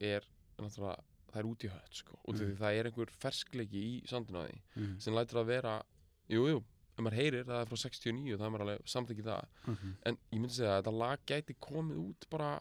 er 0.00 0.26
náttúrulega, 0.58 1.02
það 1.32 1.40
er 1.40 1.48
út 1.50 1.64
í 1.66 1.70
hött 1.72 1.98
sko, 1.98 2.18
út 2.28 2.34
af 2.36 2.40
Mhm. 2.40 2.52
því 2.52 2.58
það 2.60 2.78
er 2.78 2.88
einhver 2.90 3.10
ferskleiki 3.10 3.82
í 3.88 4.06
sandinu 4.06 4.38
á 4.38 4.46
því, 4.46 4.60
Mm 4.76 5.00
sem 5.00 5.14
lætur 5.14 5.40
að 5.42 5.46
vera 5.50 5.82
jú, 6.30 6.44
jú, 6.48 6.58
ef 6.94 7.02
maður 7.02 7.18
heyrir 7.18 7.44
það 7.44 7.60
er 7.60 7.66
frá 7.66 7.76
69, 7.76 8.36
það 8.38 8.46
er 8.46 8.50
maður 8.54 8.64
alveg 8.66 8.86
samþykki 8.94 9.24
það 9.26 9.44
-hmm. 9.66 9.96
en 10.06 10.18
ég 10.32 10.40
myndi 10.40 10.54
segja 10.54 10.70
að 10.78 10.82
þetta 10.84 10.98
lag 10.98 11.18
gæti 11.26 11.56
komið 11.60 11.96
út 12.08 12.28
bara 12.30 12.60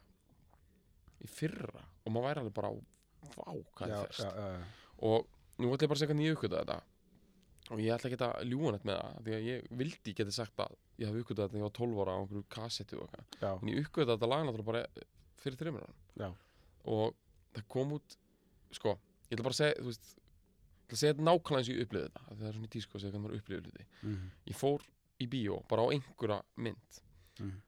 í 1.24 1.28
fyrra 1.28 1.84
og 2.06 2.12
maður 2.12 2.26
væri 2.28 2.40
alveg 2.42 2.54
bara 2.54 2.72
vá, 3.38 3.54
hvað 3.76 3.90
já, 3.90 4.00
er 4.02 4.08
fyrst 4.08 4.20
já, 4.20 4.32
já, 4.36 4.48
já. 4.58 4.64
og 4.98 5.28
nú 5.60 5.70
ætla 5.74 5.86
ég 5.86 5.90
bara 5.90 5.98
að 6.00 6.02
segja 6.04 6.26
ég 6.26 6.36
uppgötaði 6.38 6.66
þetta 6.66 6.82
og 7.72 7.80
ég 7.80 7.94
ætla 7.96 8.10
ekki 8.10 8.20
að 8.28 8.48
ljúga 8.52 8.72
neitt 8.76 8.88
með 8.90 8.98
það 9.00 9.20
því 9.28 9.36
að 9.38 9.46
ég 9.48 9.68
vildi 9.80 10.14
geta 10.18 10.34
sagt 10.36 10.60
að 10.60 10.74
ég 11.00 11.08
hafi 11.10 11.22
uppgötaði 11.24 11.44
þetta 11.46 11.54
þegar 11.54 11.62
ég 11.62 11.68
var 11.70 11.76
12 11.80 12.02
ára 12.04 12.16
á 12.16 12.20
einhverju 12.20 12.44
kassettu 12.56 12.98
og 13.00 13.06
eitthvað. 13.06 13.38
En 13.64 13.72
ég 13.72 13.80
uppgötaði 13.86 14.16
þetta 14.18 14.30
lag 14.34 14.44
náttúrulega 14.48 14.70
bara 14.72 14.84
fyrir 15.44 15.60
þreymur 15.62 15.86
og 16.94 17.16
það 17.56 17.68
kom 17.76 17.94
út 17.98 18.18
sko, 18.74 18.98
ég 19.30 19.38
ætla 19.38 19.48
bara 19.48 19.56
að 19.56 19.62
segja 19.62 19.78
þú 19.80 19.88
veist, 19.92 20.10
ég 20.14 20.84
ætla 20.84 20.98
að 20.98 21.02
segja 21.04 21.14
þetta 21.14 21.28
nákvæmlega 21.30 21.62
eins 21.64 21.70
og 21.70 21.78
ég 21.78 21.86
upplifði 21.88 22.10
þetta 22.10 22.26
það 22.34 22.48
er 22.50 22.58
svona 22.58 22.68
í 22.68 22.74
tísku 22.76 22.98
að 22.98 23.04
segja 23.04 23.14
hvernig 23.14 23.28
maður 23.28 23.40
upplifði 23.40 23.64
hluti. 23.70 23.86
Mm 24.04 24.26
ég 24.50 24.60
fór 24.60 24.84
í 25.24 25.30
bíó 25.30 25.62
bara 25.70 25.86
á 25.88 25.88
einhverja 25.94 26.42
mynd. 26.58 27.00
Mhm. 27.40 27.62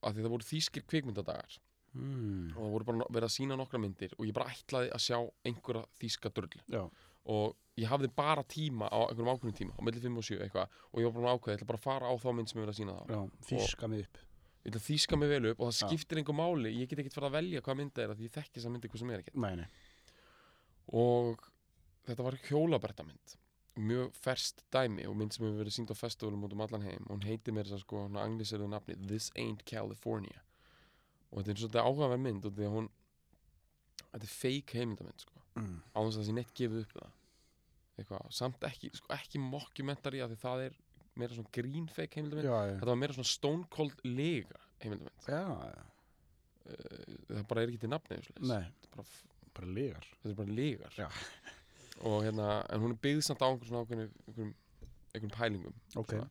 af 0.00 0.14
því 0.14 0.22
það 0.22 0.32
voru 0.32 0.46
þýskir 0.48 0.86
kvikmyndadagar. 0.88 1.58
Mm. 1.90 2.52
og 2.54 2.62
það 2.62 2.70
voru 2.70 2.86
bara 2.86 3.06
verið 3.10 3.26
að 3.26 3.34
sína 3.34 3.56
nokkra 3.58 3.80
myndir 3.82 4.12
og 4.16 4.26
ég 4.28 4.34
bara 4.36 4.52
ætlaði 4.52 4.92
að 4.94 5.02
sjá 5.02 5.16
einhverja 5.48 5.82
þýska 5.98 6.30
drull. 6.36 6.60
Já, 6.70 6.84
og 7.28 7.56
ég 7.80 7.88
hafði 7.90 8.10
bara 8.16 8.42
tíma 8.48 8.88
á 8.88 9.08
einhverjum 9.08 9.30
ákveðnum 9.30 9.56
tíma 9.56 9.76
á 9.76 9.80
milli 9.84 10.02
5 10.02 10.18
og 10.20 10.26
7 10.26 10.40
eitthvað 10.44 10.74
og 10.90 11.00
ég 11.00 11.06
var 11.06 11.16
bara 11.16 11.34
ákveðið, 11.36 11.52
ég 11.52 11.60
ætla 11.60 11.70
bara 11.70 11.80
að 11.80 11.86
fara 11.86 12.10
á 12.10 12.14
þá 12.20 12.28
mynd 12.36 12.50
sem 12.50 12.58
ég 12.58 12.64
verið 12.64 12.74
að 12.74 12.80
sína 12.80 12.96
þá. 12.96 13.04
Já, 13.10 13.20
þýska 13.50 13.90
mig 13.90 14.04
upp. 14.04 14.22
Ég 14.60 14.70
ætla 14.70 14.80
að 14.80 14.88
þýska 14.88 15.20
mig 15.20 15.30
vel 15.32 15.50
upp 15.50 15.60
og 15.60 15.70
það 15.70 15.78
skiptir 15.80 16.20
einhver 16.20 16.38
máli 16.40 16.74
ég 16.76 16.90
get 16.90 17.02
ekkert 17.02 17.16
fara 17.16 17.30
að 17.30 17.36
velja 17.38 17.64
hvað 17.64 17.80
mynda 17.80 18.04
er 18.04 18.14
því 18.16 18.28
ég 18.28 18.34
þekki 18.36 18.56
þessa 18.58 18.72
myndi 18.74 18.90
hvað 18.92 19.04
sem 19.04 19.12
er 19.14 19.24
ekki. 19.24 19.36
Nei, 19.40 19.54
nei. 19.60 19.68
og 21.00 21.46
þetta 22.08 22.26
var 22.26 22.38
hjólabertamynd 22.48 23.36
mjög 23.80 24.16
ferst 24.18 24.64
dæmi 24.74 25.06
og 25.08 25.14
mynd 25.16 25.32
sem 25.32 25.46
hefur 25.46 25.62
verið 25.62 25.76
sínd 25.78 25.92
á 25.94 25.96
festivalum 25.96 26.42
út 26.44 26.56
um 26.56 26.64
allan 26.66 26.84
heim. 26.84 27.04
Og 27.06 27.14
hún 27.16 27.28
heitir 27.28 27.54
mér 27.56 27.70
þess 27.70 27.78
að 27.78 27.84
sko, 27.86 28.04
hún 28.08 28.18
anglisirðu 28.20 28.68
nafni 28.68 28.98
This 29.06 29.30
Ain't 29.38 29.62
California. 29.64 30.42
Og 31.30 31.40
þetta 31.40 31.54
er 31.54 31.62
svolítið 31.62 31.86
áhugaverð 31.86 32.24
mynd 32.26 32.48
og 32.50 32.58
þetta 34.10 34.26
er 34.26 34.32
fake 34.34 34.76
heimildamynd 34.76 35.22
sko 35.22 35.39
mm. 35.60 35.80
á 35.94 35.98
þess 36.00 36.14
að 36.14 36.20
það 36.20 36.28
sé 36.28 36.36
neitt 36.36 36.54
gefið 36.60 36.84
upp 36.84 36.94
það 36.98 37.16
eitthvað, 38.00 38.26
samt 38.32 38.66
ekki, 38.70 38.90
sko, 38.96 39.12
ekki 39.16 39.42
mockumentary 39.42 40.22
af 40.24 40.32
því 40.32 40.40
það 40.40 40.66
er 40.68 40.76
meira 41.20 41.36
svona 41.36 41.52
green 41.52 41.88
fake 41.92 42.16
heimildamynd 42.16 42.48
já, 42.48 42.58
þetta 42.74 42.90
var 42.90 43.00
meira 43.00 43.16
svona 43.16 43.30
stone 43.30 43.66
cold 43.72 44.04
lega 44.06 44.60
heimildamynd 44.84 45.28
já, 45.28 45.42
uh, 45.50 47.16
það 47.28 47.48
bara 47.50 47.64
er 47.64 47.72
ekki 47.72 47.82
til 47.84 47.92
nafni 47.92 48.20
þetta 48.24 48.60
er 48.60 48.94
bara, 48.94 49.06
bara 49.58 49.72
legar. 49.78 50.06
þetta 50.20 50.32
er 50.32 50.38
bara 50.40 50.58
legar. 50.60 51.00
Og 52.00 52.22
hérna, 52.24 52.52
en 52.72 52.80
hún 52.80 52.94
er 52.94 53.00
byggð 53.04 53.26
samt 53.26 53.42
á 53.44 53.48
ákveðnum 53.50 53.82
einhverjum, 53.82 54.52
einhverjum 55.12 55.32
pælingum. 55.34 55.74
Ok. 56.00 56.14
svona, 56.14 56.30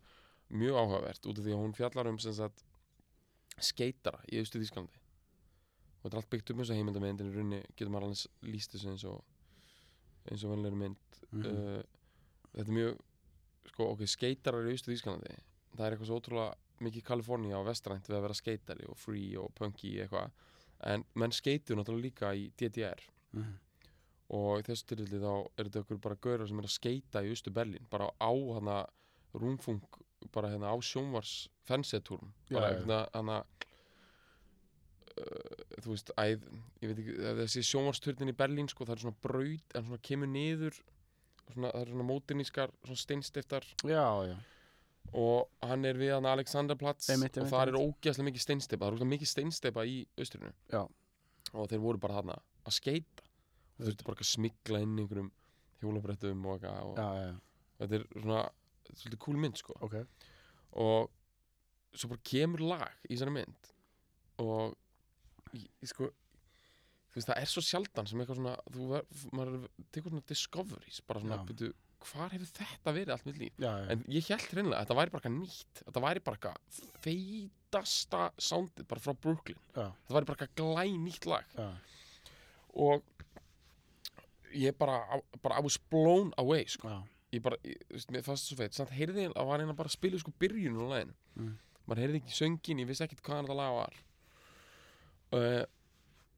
mjög 0.50 0.80
áhugavert 0.82 1.28
út 1.30 1.38
af 1.38 1.46
því 1.46 1.54
að 1.54 1.62
hún 1.62 1.76
fjallar 1.78 2.10
um 2.10 2.18
sem 2.22 2.34
sagt 2.34 2.64
skeitara 3.60 4.24
í 4.32 4.42
Þýskalandi 4.42 4.99
og 6.00 6.06
þetta 6.08 6.15
er 6.15 6.22
allt 6.22 6.29
byggt 6.29 6.51
um 6.51 6.58
þess 6.62 6.72
að 6.72 6.79
heimildamynd 6.79 7.22
en 7.22 7.29
í 7.32 7.36
rauninni 7.36 7.62
getur 7.75 7.89
maður 7.91 8.08
alveg 8.10 8.51
lýst 8.53 8.72
þessu 8.75 8.89
eins 8.94 9.03
og 9.03 9.24
eins 10.32 10.44
og 10.44 10.51
venlega 10.56 10.75
mynd 10.75 10.98
Mhm. 11.29 11.46
uh, 11.46 11.84
þetta 12.56 12.68
er 12.72 12.74
mjög 12.74 13.00
sko, 13.70 13.86
ok, 13.94 14.00
skeitarar 14.10 14.65
í 14.65 14.72
austu 14.74 14.89
Þýskalandi 14.91 15.36
það 15.77 15.86
er 15.86 15.94
eitthvað 15.96 16.08
svo 16.10 16.20
ótrúlega 16.20 16.56
mikið 16.82 17.03
Kalifornía 17.03 17.58
og 17.60 17.68
vestrænt 17.68 18.08
við 18.10 18.15
að 18.18 18.22
vera 18.25 18.34
skeitari 18.39 18.88
og 18.89 18.98
free 18.98 19.36
og 19.38 19.51
punky 19.53 19.91
eitthvað 20.01 20.32
en 20.89 21.03
menn 21.15 21.32
skeitu 21.36 21.75
náttúrulega 21.75 22.01
líka 22.08 22.32
í 22.34 22.50
DDR 22.58 23.01
Mhm. 23.34 23.53
og 24.29 24.60
í 24.60 24.63
þessu 24.63 24.86
tilfelli 24.89 25.20
þá 25.22 25.50
er 25.58 25.63
þetta 25.70 25.79
okkur 25.84 26.01
bara 26.01 26.15
gaurar 26.15 26.48
sem 26.48 26.60
er 26.60 26.63
að 26.65 26.77
skeita 26.79 27.22
í 27.25 27.29
austu 27.29 27.51
Berlín 27.51 27.86
bara 27.89 28.10
á 28.22 28.32
hana 28.56 28.86
rúmfung 29.36 29.82
bara 30.32 30.50
hérna 30.50 30.72
á 30.74 30.77
sjónvars 30.82 31.48
fensetúrum 31.68 32.32
bara 32.50 32.72
já. 32.74 32.79
hérna 32.79 33.10
hana 33.13 33.44
þú 35.84 35.92
veist, 35.94 36.12
æð 36.16 36.46
ég 36.84 36.92
veit 36.92 37.00
ekki, 37.02 37.16
þessi 37.42 37.64
sjónvarsturnin 37.70 38.32
í 38.32 38.36
Berlín 38.40 38.70
sko, 38.72 38.86
það 38.88 38.96
er 38.98 39.04
svona 39.06 39.22
braut 39.26 39.76
en 39.76 39.88
svona 39.90 40.02
kemur 40.10 40.30
niður 40.32 40.78
svona, 41.50 41.72
það 41.74 41.82
er 41.82 41.92
svona 41.94 42.08
mótinískar 42.12 42.74
svona 42.86 43.02
steinstiftar 43.04 43.68
Já, 43.90 44.06
já. 44.30 44.38
og 45.14 45.50
hann 45.66 45.86
er 45.90 45.98
við 46.00 46.14
hann 46.16 46.30
Alexanderplatz 46.30 47.10
og 47.10 47.18
það 47.20 47.64
er 47.66 47.74
einmitt. 47.74 47.82
ógeðslega 47.84 48.30
mikið 48.30 48.46
steinsteipa 48.46 48.86
það 48.86 48.90
er 48.92 48.96
ógeðslega 48.96 49.14
mikið 49.16 49.32
steinsteipa 49.34 49.86
í 49.90 49.98
austrinu 50.20 50.52
Já. 50.72 50.82
og 51.54 51.70
þeir 51.72 51.84
voru 51.88 52.02
bara 52.06 52.20
þarna 52.22 52.40
að 52.70 52.78
skeita 52.78 53.26
og 53.80 53.86
þurftu 53.88 54.08
bara 54.10 54.22
að 54.24 54.30
smigla 54.34 54.82
inn 54.86 54.98
einhverjum 55.04 55.32
hjólabrettum 55.82 56.46
og 56.52 56.58
eitthvað 56.60 56.92
og 56.92 57.00
Já, 57.00 57.10
já, 57.24 57.32
þetta 57.80 58.00
er 58.00 58.08
svona 58.20 58.42
er 58.90 59.00
svolítið 59.00 59.22
cool 59.26 59.38
mynd 59.46 59.58
sko 59.62 59.76
Ok. 59.88 59.96
og 60.84 61.10
svo 61.98 62.12
bara 62.12 62.22
kemur 62.30 62.62
lag 62.70 62.92
í 63.10 63.16
þessari 63.16 63.34
mynd 63.40 63.72
og 64.44 64.76
ég, 65.58 65.68
sko 65.89 66.10
þú 67.10 67.18
veist 67.18 67.29
það 67.32 67.39
er 67.41 67.50
svo 67.50 67.62
sjaldan 67.65 68.08
sem 68.10 68.20
eitthvað 68.22 68.39
svona 68.41 68.56
þú 68.70 68.88
ver, 68.94 69.06
maður 69.34 69.68
tekur 69.96 70.12
svona 70.13 70.27
discoveries 70.29 71.00
bara 71.10 71.24
svona, 71.24 71.39
byrju, 71.50 71.72
hvar 72.10 72.32
hefur 72.36 72.51
þetta 72.60 72.94
verið 72.96 73.13
allt 73.15 73.25
mitt 73.27 73.39
líf 73.41 73.58
Já, 73.60 73.72
já. 73.82 73.86
en 73.96 74.03
ég 74.08 74.27
held 74.29 74.46
hreinlega 74.53 74.77
að 74.79 74.86
þetta 74.86 74.98
væri 75.00 75.13
bara 75.15 75.22
eitthvað 75.24 75.38
nýtt 75.39 75.82
þetta 75.86 76.03
væri 76.06 76.24
bara 76.29 76.38
eitthvað 76.39 76.84
feitasta 77.06 78.22
soundið 78.50 78.88
bara 78.91 79.03
frá 79.03 79.13
Brooklyn 79.25 79.60
Já, 79.75 79.88
þetta 79.89 80.18
væri 80.20 80.29
bara 80.29 80.38
eitthvað 80.46 80.60
glænýtt 80.62 81.25
lag 81.34 81.56
já. 81.58 81.70
og 82.86 83.03
ég 84.56 84.77
bara, 84.79 85.00
bara 85.44 85.60
I 85.60 85.65
was 85.65 85.77
blown 85.77 86.32
away 86.41 86.63
sko. 86.65 86.89
Ég 87.29 87.44
bara, 87.46 87.60
þú 87.62 87.94
veist, 87.94 88.10
mér 88.13 88.24
fannst 88.25 88.48
það 88.48 88.50
svo 88.50 88.56
feit 88.63 88.74
samt 88.77 88.94
heyrði 88.98 89.27
ég 89.27 89.36
að 89.38 89.46
var 89.51 89.62
einn 89.62 89.70
að 89.70 89.77
bara 89.77 89.91
spila 89.94 90.18
sko 90.22 90.32
byrjunum 90.41 90.86
á 90.86 90.94
laginu 90.96 91.18
Mm. 91.39 91.51
maður 91.88 92.01
heyrði 92.03 92.20
ekki 92.20 92.34
söngin, 92.36 92.79
ég 92.82 92.88
vissi 92.89 93.03
ekkert 93.06 93.22
hvaðan 93.24 93.46
þetta 93.46 93.56
lag 93.60 93.75
var 93.77 93.94
uh, 95.36 95.64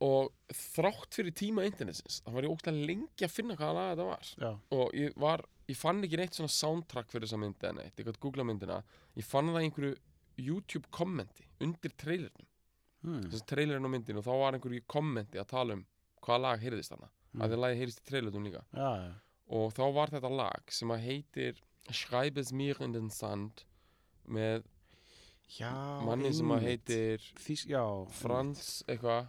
og 0.01 0.31
þrátt 0.57 1.13
fyrir 1.13 1.33
tíma 1.37 1.63
internetsins, 1.67 2.21
þá 2.25 2.31
var 2.33 2.43
ég 2.47 2.53
ógstlega 2.55 2.85
lengi 2.89 3.25
að 3.27 3.33
finna 3.35 3.55
hvaða 3.59 3.73
lag 3.77 3.89
þetta 3.91 4.07
var 4.07 4.31
Já. 4.41 4.51
og 4.77 4.95
ég 4.97 5.17
var, 5.21 5.43
ég 5.69 5.77
fann 5.77 6.01
ekki 6.07 6.17
neitt 6.17 6.33
svona 6.39 6.49
soundtrack 6.55 7.11
fyrir 7.13 7.27
þessa 7.27 7.37
myndi 7.43 7.73
neitt, 7.77 7.99
ég 8.01 8.07
gæti 8.09 8.23
googla 8.23 8.45
myndina 8.47 8.79
ég 9.19 9.27
fann 9.27 9.51
það 9.53 9.61
í 9.61 9.67
einhverju 9.69 9.93
YouTube 10.41 10.89
kommenti 10.91 11.45
undir 11.61 11.93
trailernum, 11.97 12.47
Mm. 13.01 13.23
þessi 13.33 13.45
trailerinn 13.49 13.85
á 13.85 13.89
myndinu 13.89 14.19
og 14.21 14.25
þá 14.27 14.33
var 14.37 14.53
einhverju 14.53 14.83
kommenti 14.85 15.39
að 15.41 15.47
tala 15.49 15.73
um 15.73 15.79
hvaða 16.21 16.41
lag 16.43 16.59
heyrðist 16.61 16.91
þarna, 16.93 17.07
Mm. 17.33 17.41
að 17.41 17.47
því 17.49 17.55
að 17.55 17.61
lagi 17.63 17.77
heyrðist 17.79 18.01
í 18.01 18.09
trailernum 18.11 18.43
líka 18.45 18.61
Já, 18.77 18.89
já. 19.01 19.13
og 19.57 19.73
þá 19.73 19.81
var 19.95 20.07
þetta 20.13 20.29
lag 20.37 20.61
sem 20.69 20.89
að 20.93 21.05
heitir 21.07 21.61
Schreibes 21.89 22.51
mir 22.53 22.77
in 22.81 22.91
den 22.93 23.09
Sand 23.09 23.63
með 24.29 24.63
manni 26.05 26.31
sem 26.33 26.51
að 26.55 26.63
heitir 26.67 27.25
Þís, 27.43 27.65
já. 27.69 27.81
Frans 28.21 28.83
eitthvað, 28.87 29.27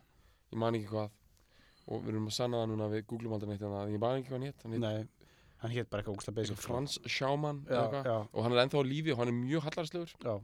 ég 0.52 0.59
man 0.62 0.75
ekki 0.78 0.90
hvað 0.92 1.11
og 1.90 2.04
við 2.04 2.12
erum 2.12 2.28
að 2.31 2.37
sanna 2.37 2.61
það 2.62 2.69
núna 2.71 2.87
við 2.92 3.07
googlum 3.11 3.33
aldrei 3.35 3.50
neitt 3.50 3.62
en 3.66 3.73
það, 3.75 3.90
ég 3.92 4.00
man 4.04 4.19
ekki 4.21 4.28
hvað 4.31 4.38
hann 4.38 4.47
hétt 4.47 4.62
hann 4.62 4.76
hétt 4.76 5.28
hann 5.62 5.71
hétt 5.75 5.90
bara 5.90 6.02
eitthvað 6.02 6.16
ógsta 6.19 6.33
basic. 6.35 6.57
sko. 6.59 6.62
Frans 6.69 6.99
eða 7.66 7.83
eitthvað 7.90 8.28
og 8.33 8.42
hann 8.45 8.52
er 8.57 8.61
ennþá 8.64 8.78
á 8.78 8.85
lífi 8.87 9.12
og 9.14 9.19
hann 9.19 9.28
er 9.33 9.37
mjög 9.40 9.62
hallarslegur 9.66 10.12
já. 10.23 10.35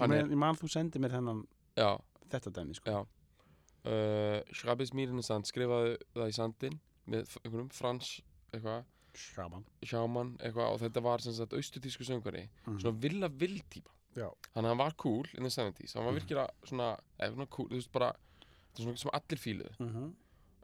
hann 0.00 0.12
er, 0.16 0.24
Ég 0.28 0.36
man 0.40 0.56
þú 0.56 0.70
sendið 0.72 1.04
mér 1.04 1.14
þennan, 1.18 1.42
já, 1.76 1.90
þetta 2.32 2.52
dæmi, 2.56 2.74
sko. 2.80 2.90
já 2.90 3.00
uh, 3.04 4.40
Schreibes 4.52 4.92
mir 4.96 5.08
in 5.12 5.20
den 5.20 5.26
Sand 5.26 5.48
skrifaði 5.48 5.96
það 6.16 6.32
í 6.32 6.36
sandin 6.36 6.80
með 7.10 7.36
einhverjum 7.44 7.70
Frans 7.76 8.20
eitthvað, 8.54 8.84
Sjáman. 9.20 9.64
Schaumann 9.82 10.36
eitthvað 10.38 10.74
og 10.74 10.80
þetta 10.84 11.00
var 11.02 11.18
sem 11.24 11.34
sagt 11.34 11.52
austutísku 11.56 12.04
söngari 12.06 12.46
Mm. 12.66 12.78
svona 12.80 13.00
villa 13.02 13.28
vill 13.28 13.60
típa. 13.68 13.90
Þannig 14.14 14.64
að 14.64 14.68
hann 14.68 14.78
var 14.78 14.94
cool 14.96 15.24
in 15.34 15.42
the 15.44 15.50
70s 15.50 15.94
hann 15.94 16.04
var 16.04 16.12
Mhm. 16.12 16.20
virkilega 16.20 16.48
svona, 16.66 16.98
eða 17.20 17.48
cool, 17.50 17.68
þú 17.68 17.74
veist 17.78 17.92
bara 17.92 18.12
þetta 18.40 18.78
er 18.80 18.84
svona 18.84 18.98
sem 18.98 19.10
allir 19.14 19.38
fíluðu 19.38 19.74
Mm 19.80 20.14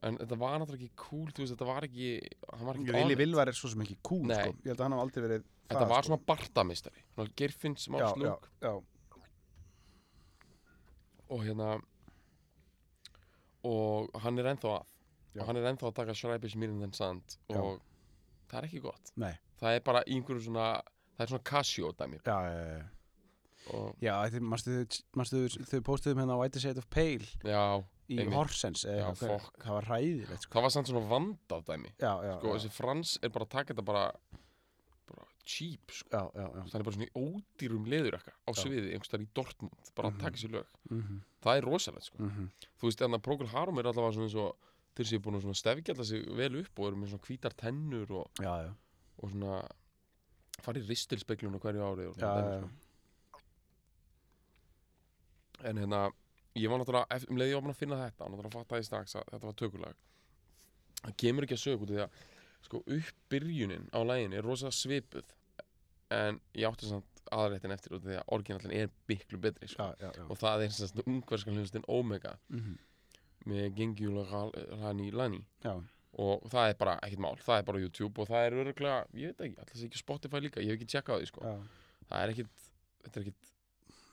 en 0.06 0.18
þetta 0.18 0.36
var 0.38 0.58
náttúrulega 0.60 0.84
ekki 0.84 0.96
cool, 0.96 1.26
þú 1.32 1.40
veist, 1.42 1.54
þetta 1.56 1.66
var 1.66 1.82
ekki 1.82 2.20
hann 2.52 2.66
var 2.66 2.74
ekki 2.76 2.84
Vili 2.92 3.02
on 3.02 3.10
it. 3.10 3.18
Vilvar 3.18 3.48
er 3.48 3.52
svo 3.56 3.68
sem 3.70 3.80
ekki 3.80 3.96
cool, 4.02 4.22
Nei. 4.28 4.34
sko. 4.36 4.52
Ég 4.52 4.66
held 4.68 4.78
að 4.78 4.82
hann 4.84 4.92
hafa 4.92 5.02
aldrei 5.06 5.22
verið 5.24 5.44
þetta 5.68 5.80
það, 5.80 5.88
var 5.88 6.02
sko. 6.02 6.06
svona 6.10 6.24
bartamistari 6.26 7.02
svona 7.16 7.30
Geirfinns 7.34 7.86
Já, 7.86 7.90
Más 7.92 8.00
já, 8.02 8.14
lúk 8.22 8.48
já. 8.60 8.82
og 11.30 11.40
hérna 11.44 11.82
og 13.66 14.10
hann 14.22 14.38
er 14.38 14.44
ennþá 14.52 14.70
að 14.76 14.84
Já. 15.34 15.40
og 15.42 15.46
hann 15.48 15.56
er 15.56 15.66
ennþá 15.72 15.88
að 15.90 15.94
taka 15.98 16.14
Schreibis 16.14 16.54
Mirren 16.56 16.80
den 16.80 16.92
Sand 16.92 17.36
Já. 17.50 17.56
og 17.60 17.80
það 18.48 18.58
er 18.62 18.68
ekki 18.68 18.82
gott 18.82 19.10
Nei. 19.16 19.32
það 19.60 19.76
er 19.76 19.80
bara 19.80 20.02
einhverju 20.06 20.44
svona 20.46 20.68
það 21.16 21.24
er 21.24 21.26
svona 21.32 21.44
Casio 21.50 21.92
dæmi 21.92 22.20
Já, 22.22 22.38
já, 22.46 22.78
já. 22.78 22.84
Já, 24.00 24.14
þau 24.30 25.80
postuðum 25.86 26.20
hérna 26.22 26.36
á 26.36 26.40
White 26.40 26.60
Shade 26.62 26.78
of 26.78 26.88
Pale 26.90 27.26
já, 27.42 27.62
í 28.08 28.18
Einmitt. 28.20 28.34
Horsens 28.36 28.84
eða 28.86 29.10
Já, 29.10 29.14
fokk. 29.18 29.52
það 29.64 29.72
var 29.76 29.88
ræðilegt, 29.90 30.42
sko. 30.46 30.52
það 30.58 30.62
var 30.66 30.74
samt 30.76 30.90
svona 30.92 31.08
vandað 31.10 31.64
dæmi 31.70 31.90
Já, 31.98 32.12
já, 32.22 32.34
sko, 32.38 32.54
þessi 32.56 32.70
Frans 32.76 33.18
er 33.22 33.28
bara 33.34 33.44
að 33.48 33.54
taka 33.56 33.74
þetta 33.74 33.84
bara 33.84 34.04
bara 35.10 35.26
cheap, 35.46 35.90
sko 35.90 36.08
Já, 36.12 36.22
já, 36.34 36.46
já. 36.46 36.62
það 36.70 36.78
er 36.80 36.86
bara 36.86 36.96
svona 36.96 37.08
í 37.08 37.24
ódýrum 37.26 37.86
leður 37.90 38.18
á 38.20 38.50
Já. 38.50 38.60
sviði, 38.62 38.92
einhverstaðar 38.94 39.26
í 39.26 39.28
Dortmund 39.34 39.90
bara 39.96 40.10
Mhm. 40.10 40.16
að 40.16 40.22
taka 40.22 40.36
sér 40.44 40.50
lög, 40.56 40.66
Mm 40.90 41.22
það 41.46 41.56
er 41.58 41.62
rosalegt 41.62 42.04
sko. 42.04 42.18
-hmm. 42.18 42.48
þú 42.80 42.82
veist, 42.88 42.98
þannig 42.98 43.18
að 43.20 43.22
Procol 43.22 43.46
Harum 43.48 43.78
er 43.78 43.84
allavega 43.86 44.12
svona 44.14 44.26
eins 44.26 44.34
og 44.34 44.56
þeir 44.96 45.06
séu 45.06 45.18
búin 45.22 45.36
að 45.36 45.54
stefgjalla 45.54 46.04
sig 46.04 46.26
vel 46.26 46.56
upp 46.60 46.78
og 46.78 46.86
eru 46.88 46.96
með 46.96 47.08
svona 47.12 47.26
hvítar 47.26 47.52
tennur 47.54 48.10
og, 48.10 48.30
Já, 48.40 48.54
já. 48.66 48.72
og 49.22 49.30
svona 49.30 49.68
farið 50.62 50.82
í 50.84 50.88
ristilspeglun 50.88 51.54
á 51.54 51.58
hverju 51.60 51.82
ári 51.86 52.06
og 52.08 52.14
svona 52.16 52.34
dæmi, 52.42 52.58
sko. 52.62 52.70
En 55.66 55.82
hérna 55.82 56.02
ég 56.56 56.70
var 56.72 56.80
náttúrulega, 56.80 57.20
um 57.30 57.40
leið 57.40 57.50
ég 57.50 57.58
var 57.58 57.66
búin 57.66 57.74
að 57.74 57.82
finna 57.82 58.00
þetta 58.04 58.30
náttúrulega 58.30 58.54
fattaði 58.54 58.82
ég 58.82 58.88
strax 58.88 59.18
að 59.18 59.28
þetta 59.32 59.50
var 59.50 59.58
tökulag 59.62 60.00
það 61.02 61.18
kemur 61.22 61.46
ekki 61.46 61.58
að 61.58 61.64
sög 61.64 61.84
út 61.84 61.92
því 61.92 62.00
að 62.06 62.22
sko 62.66 62.82
uppbyrjunin 62.96 63.90
á 63.94 64.00
lægin 64.08 64.34
er 64.34 64.46
rosa 64.46 64.72
svipuð 64.74 65.34
en 66.16 66.40
ég 66.56 66.66
átti 66.70 66.88
samt 66.88 67.22
aðrættin 67.34 67.74
eftir 67.74 67.96
út 67.98 68.04
því 68.06 68.18
að 68.20 68.34
orginallin 68.36 68.74
er 68.74 68.90
miklu 69.10 69.38
betri 69.42 69.68
sko. 69.70 69.82
já, 69.82 70.06
já, 70.06 70.10
já. 70.14 70.26
og 70.30 70.38
það 70.38 70.64
er 70.64 70.74
sem 70.74 70.90
sagt 70.90 71.06
ungverskan 71.06 71.56
hljóðustinn 71.56 71.88
Omega 71.90 72.36
Mm 72.48 72.76
með 73.46 73.66
Gengjula 73.78 74.24
Rani 74.80 75.10
Lani 75.14 75.42
já. 75.64 75.74
og 76.18 76.46
það 76.50 76.70
er 76.70 76.78
bara 76.80 76.96
ekkert 77.06 77.22
mál, 77.22 77.36
það 77.42 77.60
er 77.60 77.66
bara 77.68 77.82
YouTube 77.82 78.22
og 78.22 78.30
það 78.30 78.46
er 78.46 78.56
öruglega, 78.62 79.02
ég 79.14 79.32
veit 79.32 79.44
ekki, 79.46 79.60
alltaf 79.62 79.84
ekki 79.86 80.00
Spotify 80.00 80.40
líka, 80.42 80.64
ég 80.64 80.72
hef 80.72 80.80
ekki 80.80 80.88
tjekkað 80.94 81.22
því 81.22 81.28
sko 81.30 81.52
það 82.08 82.16
er 82.22 82.32
ekkit 82.34 82.64
þetta 83.04 83.20
er 83.20 83.26
ekkit, 83.26 83.52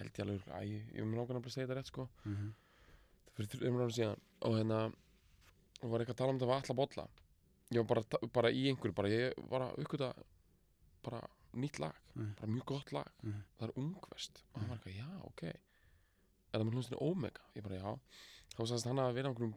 held 0.00 0.16
ég 0.16 0.24
alveg, 0.24 0.44
æ, 0.48 0.60
ég 0.96 1.04
mun 1.04 1.18
nákvæmlega 1.18 1.44
bara 1.44 1.50
að 1.50 1.54
segja 1.54 1.68
þetta 1.68 1.78
rétt 1.78 1.90
sko. 1.90 2.04
-hmm. 2.24 2.50
fyrir 3.36 3.50
þrjum 3.52 3.80
ára 3.80 3.96
síðan. 3.96 4.20
Og 4.40 4.52
hérna 4.58 4.78
og 5.80 5.90
var 5.90 6.00
eitthvað 6.00 6.14
að 6.14 6.20
tala 6.20 6.32
um 6.32 6.38
þetta 6.38 6.50
var 6.50 6.62
alla 6.62 6.78
bolla. 6.80 7.04
Ég 7.70 7.78
var 7.80 7.88
bara, 7.90 8.02
bara 8.32 8.50
í 8.50 8.62
einhverju 8.68 8.94
bara 8.94 9.08
ég 9.08 9.34
var 9.50 9.60
að 9.66 9.76
uppgöta 9.82 10.08
bara 11.02 11.20
nýtt 11.54 11.78
lag, 11.80 11.94
Mhm. 12.14 12.34
bara 12.40 12.46
mjög 12.52 12.64
gott 12.66 12.92
lag. 12.92 13.08
Mhm. 13.22 13.42
það 13.58 13.68
er 13.68 13.72
ungverst 13.76 14.42
og 14.54 14.60
hann 14.60 14.68
var 14.70 14.76
eitthvað, 14.78 14.96
já, 14.98 15.24
ok. 15.24 15.42
Er 16.52 16.58
það 16.60 16.66
með 16.68 16.74
hlustinu 16.74 17.00
Omega? 17.00 17.40
Ég 17.56 17.62
bara, 17.62 17.74
já, 17.76 17.98
þá 18.56 18.66
sagðist 18.66 18.84
hann 18.86 18.96
að 18.98 19.14
vera 19.14 19.28
á 19.28 19.30
einhverjum 19.32 19.54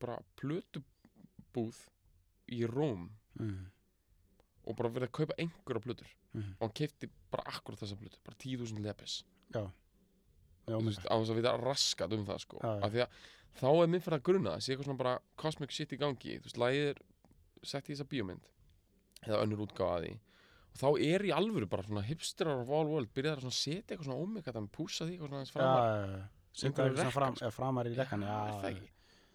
bara 0.00 0.18
plötubúð 0.36 1.86
í 2.52 2.66
Róm 2.68 3.10
Mm. 3.40 3.66
og 4.66 4.76
bara 4.76 4.88
verið 4.90 5.08
að 5.08 5.12
kaupa 5.12 5.34
einhverja 5.38 5.82
plötur. 5.82 6.06
Mhm. 6.34 6.52
og 6.60 6.60
hann 6.60 6.70
kefti 6.74 7.08
bara 7.30 7.42
akkurat 7.46 7.78
þessa 7.78 7.96
plötu 7.96 8.18
bara 8.24 8.36
10.000 8.38 8.78
lepis. 8.82 9.22
Já. 9.52 9.70
Á 10.66 10.70
þess 10.80 11.30
að 11.30 11.34
vita 11.36 11.56
raskat 11.58 12.12
um 12.12 12.24
það 12.26 12.38
sko. 12.40 12.58
Já, 12.62 12.80
já. 12.80 12.84
af 12.84 12.92
því 12.92 13.00
að 13.04 13.08
þá 13.60 13.82
er 13.82 13.86
minn 13.86 14.00
fyrir 14.00 14.18
að 14.18 14.22
gruna 14.22 14.56
sé 14.60 14.72
eitthvað 14.74 14.84
svona 14.84 14.98
bara 14.98 15.18
cosmic 15.36 15.70
shit 15.70 15.90
í 15.92 15.96
gangi. 15.98 16.40
Þú 16.40 16.44
veist, 16.44 16.58
er 16.58 16.94
sett 17.62 17.86
í 17.88 17.94
þessa 17.94 18.08
bíómynd 18.08 18.42
eða 19.26 19.42
önnur 19.44 19.66
útgáfa 19.66 20.00
að 20.00 20.04
því 20.06 20.18
og 20.74 20.80
þá 20.80 20.88
er 21.06 21.26
í 21.28 21.34
alvöru 21.34 21.68
bara 21.70 21.86
svona 21.86 22.02
hipsterar 22.06 22.64
all 22.64 22.88
world 22.90 23.12
byrjaðar 23.14 23.46
að 23.46 23.54
setja 23.54 23.94
eitthvað 23.94 24.08
svona 24.08 24.24
ómega 24.24 24.54
það 24.56 24.66
púsa 24.74 25.06
því 25.06 25.14
eitthvað 25.14 25.30
svona 25.30 25.40
aðeins 25.42 25.54
framar. 25.54 26.18
Syngur 26.54 26.68
Einhverju 26.68 26.90
eitthvað 26.90 27.04
svona 27.04 27.14
fram, 27.18 27.38
ja, 27.40 27.52
framar 27.54 27.90
í 27.90 27.94
rekkan, 27.94 28.26
er 28.26 28.58
það 28.64 28.82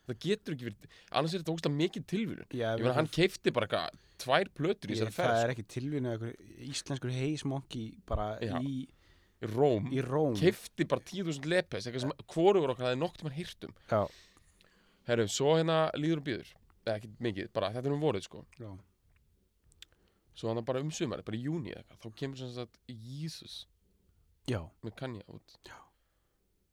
það 0.10 0.22
getur 0.25 0.55
ekki 0.55 0.67
verið 0.69 1.01
annars 1.12 1.34
er 1.34 1.43
þetta 1.43 1.53
ógst 1.53 1.67
mikið 1.74 2.05
tilvíðun 2.10 2.53
Já, 2.58 2.69
ég 2.74 2.84
meina 2.84 2.96
hann 2.98 3.10
keifti 3.13 3.53
bara 3.53 3.67
eitthvað 3.67 4.00
tvær 4.24 4.51
plötur 4.58 4.91
í 4.91 4.96
þessari 4.98 5.15
það 5.15 5.27
ferð 5.29 5.43
er 5.43 5.53
ekki 5.53 5.65
tilvínu 5.75 6.13
eitthvað 6.13 6.63
íslenskur 6.69 7.13
heismonki 7.13 7.84
bara 8.10 8.29
í, 8.41 8.50
í 8.50 9.50
Róm. 9.53 9.86
Róm. 10.03 10.34
Keifti 10.36 10.84
bara 10.89 11.05
10.000 11.08 11.48
lepes 11.48 11.86
eitthvað 11.88 12.03
sem 12.03 12.15
hvorugur 12.34 12.74
okkar 12.74 12.89
hafði 12.89 13.00
nokkt 13.00 13.24
mann 13.24 13.38
hýrtum 13.38 13.75
Já. 13.88 14.01
herru, 15.08 15.27
svo 15.31 15.53
hérna 15.55 15.86
líður 15.96 16.24
og 16.24 16.27
býður 16.27 16.50
eða 16.84 16.98
ekki 16.98 17.12
mikið, 17.24 17.51
bara 17.55 17.69
þetta 17.75 17.88
er 17.88 17.96
um 17.96 18.03
vorið 18.03 18.25
sko. 18.25 18.43
Já. 18.60 18.72
Svo 20.39 20.50
hann 20.53 20.63
bara 20.65 20.79
um 20.84 20.91
sumari, 20.96 21.25
bara 21.27 21.38
í 21.39 21.43
júni 21.46 21.74
eða 21.74 21.84
eitthvað 21.84 22.05
þá 22.05 22.15
kemur 22.24 22.39
sem 22.43 22.53
sagt 22.55 22.79
Jesus 22.88 23.60
Já, 24.50 24.62
með 24.86 24.96
Kanye 25.01 25.25
út 25.36 25.58
Já. 25.67 25.75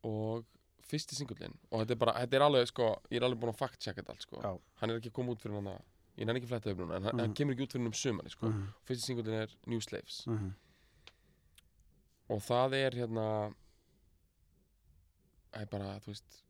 og 0.07 0.47
fyrsti 0.87 1.17
singullin 1.19 1.57
og 1.73 1.83
þetta 1.83 1.93
er 1.97 2.01
bara, 2.05 2.13
þetta 2.23 2.39
er 2.39 2.45
alveg 2.47 2.69
sko 2.71 2.87
ég 3.11 3.19
er 3.19 3.27
alveg 3.27 3.41
búin 3.43 3.53
að 3.53 3.59
fact 3.59 3.81
checka 3.83 4.01
þetta 4.05 4.15
allt 4.15 4.23
sko 4.29 4.41
Já. 4.45 4.53
hann 4.81 4.91
er 4.95 5.01
ekki 5.01 5.11
að 5.11 5.17
koma 5.19 5.35
út 5.35 5.43
fyrir 5.43 5.59
hann 5.59 5.73
að 5.75 5.83
ég 6.17 6.25
nenni 6.29 6.41
ekki 6.41 6.47
að 6.49 6.53
fletta 6.55 6.71
upp 6.73 6.79
núna 6.85 6.97
en 6.97 7.03
hann, 7.11 7.17
Mhm. 7.17 7.21
hann 7.27 7.35
kemur 7.35 7.53
ekki 7.57 7.67
út 7.67 7.73
fyrir 7.75 7.83
hann 7.85 7.93
um 7.93 7.99
sumari 8.03 8.31
sko 8.33 8.47
mhm, 8.49 8.69
fyrsti 8.89 9.07
singullin 9.11 9.41
er 9.43 9.57
New 9.67 9.81
Slaves 9.85 10.23
mhm. 10.31 10.53
og 12.31 12.41
það 12.47 12.77
er 12.79 12.97
hérna 13.03 13.27
það 15.53 15.63
er 15.65 15.71
bara, 15.73 15.91
þú 16.05 16.13
veist 16.13 16.41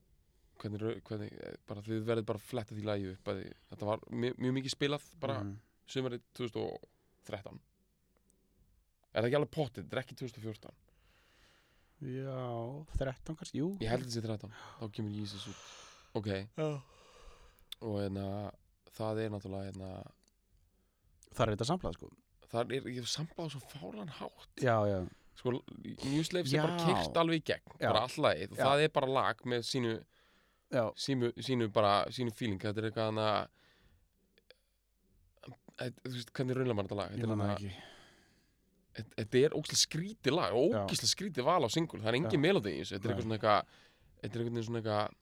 hvernig, 0.61 1.03
hvernig 1.07 1.33
eh, 1.37 1.57
bara 1.69 1.83
þið 1.85 2.05
verðið 2.09 2.29
bara 2.31 2.41
að 2.41 2.47
fletta 2.51 2.75
því 2.77 2.85
lagi 2.89 3.11
upp 3.13 3.29
þetta 3.71 3.89
var 3.91 4.05
mjög, 4.11 4.39
mjög 4.41 4.55
mikið 4.61 4.75
spilað 4.77 5.09
bara 5.23 5.41
Mhm. 5.43 5.57
sumarið 5.87 6.23
2013 7.27 7.61
er 9.17 9.23
það 9.23 9.29
ekki 9.31 9.39
alveg 9.41 9.53
pottið, 9.57 9.85
þetta 9.87 9.97
er 9.97 10.03
ekki 10.05 10.19
2014 10.23 10.83
Já, 11.97 12.85
13 13.01 13.37
kannski, 13.41 13.57
jú. 13.63 13.71
Ég 13.81 13.89
held 13.89 14.03
að 14.05 14.11
þetta 14.11 14.19
sé 14.19 14.23
13, 14.27 14.51
þá 14.77 14.83
kemur 14.93 15.15
Jesus 15.17 15.47
út. 15.49 15.61
Ok, 16.21 16.27
Já. 16.29 16.67
og 17.81 17.95
hérna 18.03 18.27
það 18.99 19.21
er 19.23 19.31
náttúrulega 19.33 19.71
hérna 19.71 19.93
Það 21.37 21.43
er 21.47 21.53
þetta 21.55 21.69
samplað, 21.71 21.97
sko. 21.97 22.11
það 22.53 22.75
er, 22.77 22.91
ég 22.93 22.99
hef 23.01 23.09
samblað 23.13 23.49
svo 23.55 23.63
fálan 23.73 24.13
hátt. 24.19 24.53
Já, 24.61 24.77
já, 24.89 24.99
sko, 25.41 25.55
New 26.05 26.23
Slaves 26.29 26.53
er 26.53 26.67
bara 26.69 26.85
keirt 26.85 27.17
alveg 27.23 27.41
í 27.41 27.47
gegn 27.53 27.75
Já. 27.81 27.89
bara 27.91 28.05
allægið 28.11 28.53
og 28.53 28.61
Já. 28.61 28.65
það 28.69 28.85
er 28.85 28.93
bara 29.01 29.11
lag 29.17 29.43
með 29.49 29.67
sínu 29.73 29.95
já, 29.97 30.85
sínu, 31.01 31.33
sínu 31.49 31.69
bara, 31.73 31.95
sínu 32.13 32.33
feeling. 32.37 32.61
Þetta 32.61 32.83
er 32.85 32.91
eitthvað 32.91 33.11
hana 33.15 33.29
þú 35.77 36.13
veist, 36.15 36.33
hvernig 36.37 36.57
raunlega 36.59 36.79
maður 36.79 36.89
þetta 36.91 36.99
lag? 37.01 37.17
Ég 37.21 37.31
manna 37.33 37.51
ekki. 37.57 37.73
Þetta- 38.97 39.17
er 39.45 39.57
ógislega 39.59 39.83
skrítið 39.83 40.37
lag 40.37 40.55
ógislega 40.57 41.13
skrítið 41.13 41.45
val 41.45 41.63
á 41.65 41.69
single, 41.69 42.01
það 42.01 42.09
er 42.13 42.19
engin 42.21 42.41
melodi 42.41 42.73
í 42.73 42.81
þessu. 42.81 42.97
Þetta 42.97 43.09
er 43.09 43.13
eitthvað 43.13 43.27
svona 43.27 43.39
eitthvað 43.39 43.67
þetta 44.23 44.33
er 44.33 44.41
einhvern 44.41 44.57
veginn 44.57 44.69
svona 44.71 44.81
eitthvað 44.81 45.15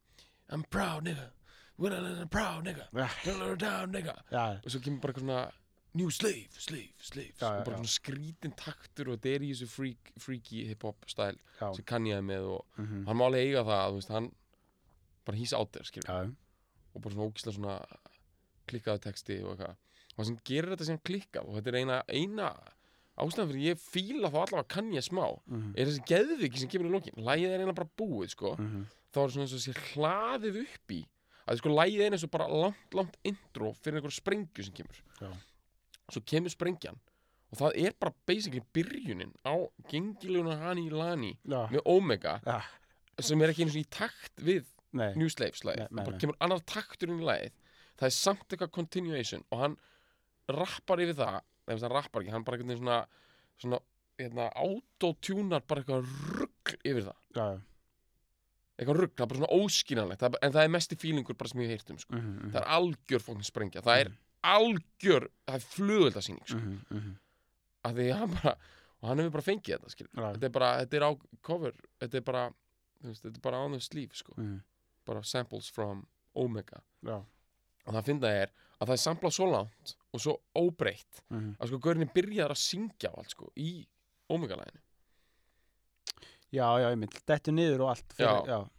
I'm 0.55 0.65
proud 0.71 1.05
nigga, 1.05 1.31
when 1.77 1.93
I'm 1.93 2.29
proud 2.29 2.65
nigga. 2.65 2.87
Don't 3.25 3.39
let 3.41 3.49
her 3.49 3.57
down 3.57 3.93
nigga. 3.93 4.15
Og 4.63 4.71
svo 4.71 4.81
kemur 4.85 5.01
bara 5.01 5.13
eitthvað 5.13 5.25
svona 5.25 5.53
new 5.95 6.11
slave, 6.11 6.51
slave, 6.59 6.93
slave. 6.99 7.33
Og 7.39 7.65
bara 7.67 7.79
svona 7.79 7.91
skrítin 7.91 8.55
taktur 8.59 9.11
og 9.13 9.19
þetta 9.19 9.35
er 9.35 9.45
í 9.47 9.51
þessu 9.55 9.69
freak, 9.71 10.13
freaky 10.19 10.65
hip-hop 10.69 11.07
stæl 11.11 11.39
sem 11.59 11.85
kann 11.87 12.07
ég 12.07 12.23
með 12.27 12.49
og 12.57 12.65
mhm, 12.83 13.05
hann 13.07 13.19
má 13.19 13.27
alveg 13.29 13.49
eiga 13.49 13.63
það, 13.67 13.85
þú 13.91 14.01
veist, 14.01 14.15
hann 14.15 14.31
bara 15.25 15.39
there, 15.73 15.85
skilur 15.85 16.11
Já, 16.11 16.35
og 16.95 17.03
bara 17.03 17.15
svona 17.15 17.29
ógislega 17.31 17.57
svona 17.59 17.77
klikkaðu 18.69 19.05
texti 19.07 19.39
og 19.43 19.55
eitthvað 19.55 19.77
og 20.15 20.21
það 20.23 20.29
sem 20.31 20.41
gerir 20.47 20.73
þetta 20.75 20.89
sem 20.89 21.01
klikkað. 21.11 21.49
Og 21.49 21.59
þetta 21.59 21.73
er 21.73 21.79
eina, 21.83 22.01
eina 22.09 22.51
ástæðan 23.21 23.51
fyrir 23.53 23.69
ég 23.69 23.81
fíla 23.83 24.31
þá 24.31 24.39
allavega 24.43 24.69
kann 24.75 24.93
ég 24.95 25.07
smá 25.07 25.25
mhm, 25.27 25.73
er 25.79 25.91
þessi 25.91 26.05
geðviki 26.11 26.63
sem 26.63 26.71
kemur 26.71 26.91
í 26.91 26.95
lokin. 26.95 27.19
Lægið 27.27 27.57
er 27.57 27.65
eina 27.65 27.75
bara 27.77 27.91
búið 27.99 28.35
sko. 28.35 28.55
Mhm, 28.59 28.87
þá 29.15 29.21
er 29.23 29.35
svona 29.35 29.47
eins 29.47 29.57
og 29.59 29.65
sé 29.65 29.75
hlaðið 29.93 30.61
upp 30.65 30.95
í 30.95 31.01
að 31.45 31.61
sko 31.61 31.75
lægið 31.75 32.05
er 32.07 32.17
eins 32.17 32.27
og 32.27 32.33
bara 32.33 32.47
langt, 32.49 32.95
langt 32.97 33.19
intro 33.27 33.75
fyrir 33.83 34.01
einhver 34.01 34.15
sprengju 34.15 34.67
sem 34.67 34.77
kemur. 34.77 35.03
Já. 35.21 35.33
svo 36.13 36.21
kemur 36.27 36.53
sprengjan. 36.53 36.99
Og 37.53 37.61
það 37.61 37.77
er 37.87 37.95
bara 38.01 38.13
basically 38.27 38.63
byrjunin 38.75 39.33
á 39.47 39.55
gengiluna 39.89 40.57
Hani 40.59 40.89
Lani 40.91 41.37
Já, 41.47 41.69
með 41.71 41.85
Omega 41.87 42.41
já, 42.45 42.59
sem 43.23 43.41
er 43.43 43.53
ekki 43.53 43.65
eins 43.65 43.77
og 43.77 43.85
í 43.85 43.91
takt 43.95 44.43
við 44.43 44.67
nei. 44.93 45.13
New 45.15 45.31
Slaves 45.31 45.63
nei, 45.65 45.87
bara 45.95 46.19
kemur 46.19 46.37
annar 46.43 46.65
taktur 46.67 47.13
inn 47.13 47.23
í 47.23 47.29
lagið. 47.29 47.55
Það 47.95 48.09
er 48.09 48.17
samt 48.17 48.49
eitthvað 48.49 48.73
continuation 48.75 49.45
og 49.55 49.63
hann 49.63 49.77
rappar 50.53 51.01
yfir 51.01 51.17
það 51.19 51.41
eða 51.65 51.81
hann 51.81 51.95
rappar 51.95 52.23
ekki, 52.23 52.33
hann 52.35 52.45
bara 52.45 52.59
einhvern 52.59 52.75
veginn 52.75 52.85
svona 52.85 52.99
svona, 53.61 53.79
hérna, 54.19 54.49
autotunar 54.59 55.65
bara 55.69 55.83
eitthvað 55.83 56.11
rugg 56.41 56.75
yfir 56.83 57.07
það. 57.07 57.19
Já, 57.37 57.45
já, 57.55 57.61
eitthvað 58.75 59.01
rugg, 59.01 59.15
það 59.15 59.25
er 59.25 59.31
bara 59.33 59.41
svona 59.41 59.59
óskínanlegt 59.65 60.25
en 60.27 60.55
það 60.57 60.63
er 60.63 60.73
mesti 60.75 60.99
fílingur 60.99 61.39
bara 61.39 61.53
sem 61.53 61.63
ég 61.63 61.71
hef 61.71 61.79
heyrt 61.79 61.93
um 61.95 62.01
sko. 62.03 62.15
mhm, 62.17 62.33
mhm, 62.35 62.55
það 62.55 62.61
er 62.63 62.71
algjör 62.79 63.25
fókn 63.25 63.47
sprengja 63.47 63.85
það 63.87 64.01
er 64.05 64.11
mhm, 64.11 64.21
algjör, 64.55 65.29
það 65.47 65.59
er 65.61 65.69
flugöldasýning 65.75 66.49
sko. 66.51 66.59
mhm, 66.61 66.81
mhm, 66.91 67.15
að 67.85 68.01
því 68.01 68.09
hann 68.19 68.35
bara, 68.35 68.55
og 69.01 69.09
hann 69.11 69.23
hefur 69.23 69.37
bara 69.37 69.47
fengið 69.47 69.77
þetta 69.77 69.95
skil. 69.95 70.09
Þetta 70.17 70.49
er 70.49 70.55
bara, 70.59 70.71
þetta 70.83 70.99
er 70.99 71.07
á 71.07 71.11
cover 71.45 71.75
þetta 72.03 72.19
er 72.21 72.27
bara, 72.27 72.45
þú 73.01 73.13
veist, 73.13 73.23
þetta 73.27 73.39
er 73.41 73.47
bara 73.47 73.63
on 73.65 73.77
the 73.77 73.81
sleeve 73.85 74.19
sko. 74.19 74.35
mhm, 74.37 74.59
bara 75.05 75.23
samples 75.23 75.69
from 75.71 76.07
Omega. 76.35 76.81
Já, 77.05 77.21
og 77.85 77.97
það 77.97 78.09
finna 78.11 78.33
er 78.43 78.55
að 78.79 78.89
það 78.89 78.95
er 78.97 79.03
samplað 79.05 79.37
svo 79.37 79.51
langt 79.51 79.97
og 80.15 80.23
svo 80.23 80.37
óbreytt 80.59 81.23
mhm. 81.29 81.57
að 81.59 81.71
sko 81.71 81.83
gaurinni 81.83 82.11
byrjar 82.15 82.55
að 82.55 82.63
syngja 82.63 83.13
á 83.13 83.19
allt 83.19 83.35
sko 83.37 83.51
í 83.61 83.73
Omega-læginu 84.33 84.81
Já, 86.55 86.69
já, 86.79 86.87
ég 86.93 86.99
mynd, 87.01 87.15
dettu 87.27 87.51
niður 87.55 87.83
og 87.83 87.89
allt 87.95 88.15
fyrir, 88.15 88.47
já. 88.47 88.59
það 88.63 88.71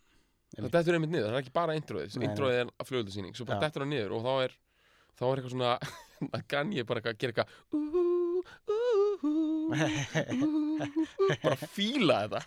Einmitt. 0.56 0.72
dettur 0.72 0.96
einmitt 0.96 1.12
niður, 1.12 1.26
það 1.28 1.36
er 1.36 1.42
ekki 1.42 1.54
bara 1.56 1.74
introið. 1.76 2.14
Nei, 2.16 2.28
introið 2.30 2.58
er 2.62 2.70
að 2.72 2.88
flugöldasýning, 2.88 3.34
svo 3.36 3.48
bara 3.50 3.58
Já. 3.58 3.64
dettur 3.66 3.84
það 3.84 3.90
niður 3.92 4.14
og 4.16 4.22
þá 4.24 4.34
er, 4.46 4.54
þá 5.20 5.24
er 5.26 5.34
eitthvað 5.34 5.56
svona 5.56 5.72
að 6.38 6.46
gann 6.54 6.72
ég 6.76 6.88
bara 6.88 7.04
að 7.04 7.18
gera 7.20 7.34
eitthvað 7.34 7.50
"Ú, 7.76 7.82
ú, 7.92 8.06
ú, 8.72 8.80
ú", 9.20 9.34
bara 11.44 11.58
fíla 11.76 12.22
þetta. 12.24 12.40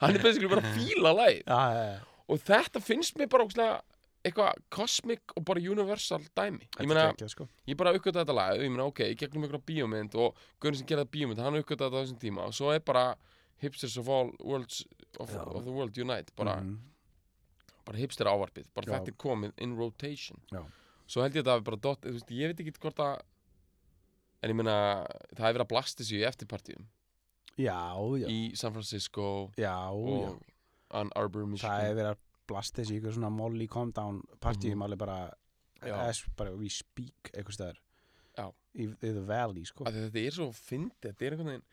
Hann 0.00 0.16
er 0.16 0.24
basically 0.24 0.50
bara 0.50 0.64
að 0.64 0.74
fíla 0.80 1.14
Já, 1.14 1.30
já, 1.46 1.84
já, 1.92 2.00
og 2.26 2.44
þetta 2.50 2.82
finnst 2.82 3.20
mér 3.20 3.30
bara 3.30 3.46
ógeðslega 3.46 3.78
eitthvað 4.24 4.58
cosmic 4.70 5.32
og 5.36 5.44
bara 5.48 5.60
universal 5.60 6.20
dæmi. 6.36 6.66
Ég 6.78 6.86
meina, 6.90 7.06
er 7.16 7.28
sko. 7.32 7.46
ég 7.66 7.76
bara 7.80 7.92
uppgötta 7.96 8.20
þetta 8.24 8.34
lag. 8.36 8.58
Ég 8.60 8.68
meina 8.70 8.84
ok, 8.90 9.00
í 9.08 9.16
gegnum 9.16 9.46
einhverja 9.46 9.64
bíómynd 9.70 10.14
og 10.20 10.36
Gunnar 10.60 10.76
sem 10.76 10.86
gerði 10.86 11.06
það 11.06 11.12
bíómynd, 11.16 11.38
hann 11.44 11.56
uppgötta 11.60 11.88
þetta 11.88 11.96
á 11.96 12.02
þessum 12.04 12.20
tíma. 12.20 12.44
Og 12.46 12.52
svo 12.56 12.70
er 12.74 12.80
bara 12.84 13.04
hipsters 13.62 13.96
of 14.00 14.08
all 14.08 14.32
worlds 14.40 14.84
of, 15.18 15.30
Já. 15.32 15.40
of 15.46 15.64
the 15.64 15.72
world 15.72 15.96
unite 15.96 16.32
bara, 16.36 16.56
Mhm, 16.60 16.78
bara 17.86 17.98
hipster 17.98 18.26
ávarpið, 18.28 18.66
bara 18.74 18.86
Já. 18.86 18.98
þetta 18.98 19.08
er 19.08 19.16
komið 19.16 19.52
in 19.58 19.76
rotation. 19.76 20.40
Já. 20.52 20.64
svo 21.10 21.22
held 21.22 21.34
ég 21.34 21.42
að 21.42 21.46
það 21.48 21.56
hafi 21.58 21.64
bara 21.64 21.76
dott, 21.76 22.00
þú 22.02 22.12
veist, 22.12 22.28
ég 22.30 22.46
veit 22.52 22.60
ekki 22.60 22.78
hvort 22.78 22.96
að 23.02 23.20
en 24.42 24.50
ég 24.50 24.56
meina, 24.56 25.06
það 25.34 25.42
hefur 25.46 25.56
verið 25.58 25.64
að 25.66 25.68
blasta 25.72 26.04
sig 26.04 26.20
í 26.20 26.26
eftirpartíum. 26.28 26.84
Já, 27.58 27.80
já, 28.20 28.26
í 28.30 28.56
San 28.56 28.72
Francisco 28.72 29.50
já, 29.58 29.74
já. 29.74 29.90
og 29.90 30.40
Ann 30.92 31.10
Arbor, 31.16 31.42
Það 31.42 31.46
er 31.46 31.50
Michigan 31.52 31.96
verið 31.96 32.10
að 32.12 32.16
blasta 32.50 32.82
þessi 32.82 32.98
ykkur 33.00 33.14
svona 33.16 33.30
Molly 33.32 33.68
Calm 33.70 33.92
Down 33.96 34.20
partíum 34.42 34.76
Mhm. 34.80 34.82
alveg 34.88 34.98
bara 35.04 35.18
Já. 35.80 35.94
as, 36.08 36.24
bara 36.36 36.52
we 36.56 36.68
speak 36.68 37.30
eitthvað 37.32 37.56
staðar 37.56 37.78
Já. 38.36 38.46
í, 38.76 38.84
í 38.90 39.12
the 39.14 39.22
valley 39.24 39.64
sko 39.64 39.84
því 39.88 40.04
þetta 40.10 40.26
er 40.26 40.36
svo 40.36 40.50
fyndið, 40.52 41.06
þetta 41.08 41.26
er 41.26 41.36
einhvern 41.36 41.52
veginn 41.54 41.64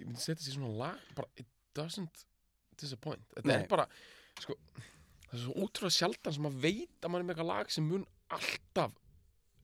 ég 0.00 0.06
myndi 0.06 0.22
setja 0.22 0.44
sér 0.46 0.56
svona 0.60 0.76
lag 0.78 1.00
bara, 1.16 1.28
it 1.36 1.46
doesn't 1.74 2.24
disappoint 2.80 3.20
þetta 3.34 3.46
Nei. 3.50 3.56
er 3.64 3.68
bara, 3.68 3.86
sko 4.40 4.54
það 5.30 5.34
er 5.34 5.42
svo 5.44 5.52
ótrúlega 5.64 5.96
sjaldan 5.98 6.32
sem 6.36 6.42
maður 6.46 6.62
veit 6.64 7.00
að 7.04 7.10
maður 7.10 7.20
er 7.20 7.26
með 7.28 7.34
eitthvað 7.34 7.50
lag 7.52 7.70
sem 7.74 7.88
mun 7.90 8.06
alltaf 8.30 8.94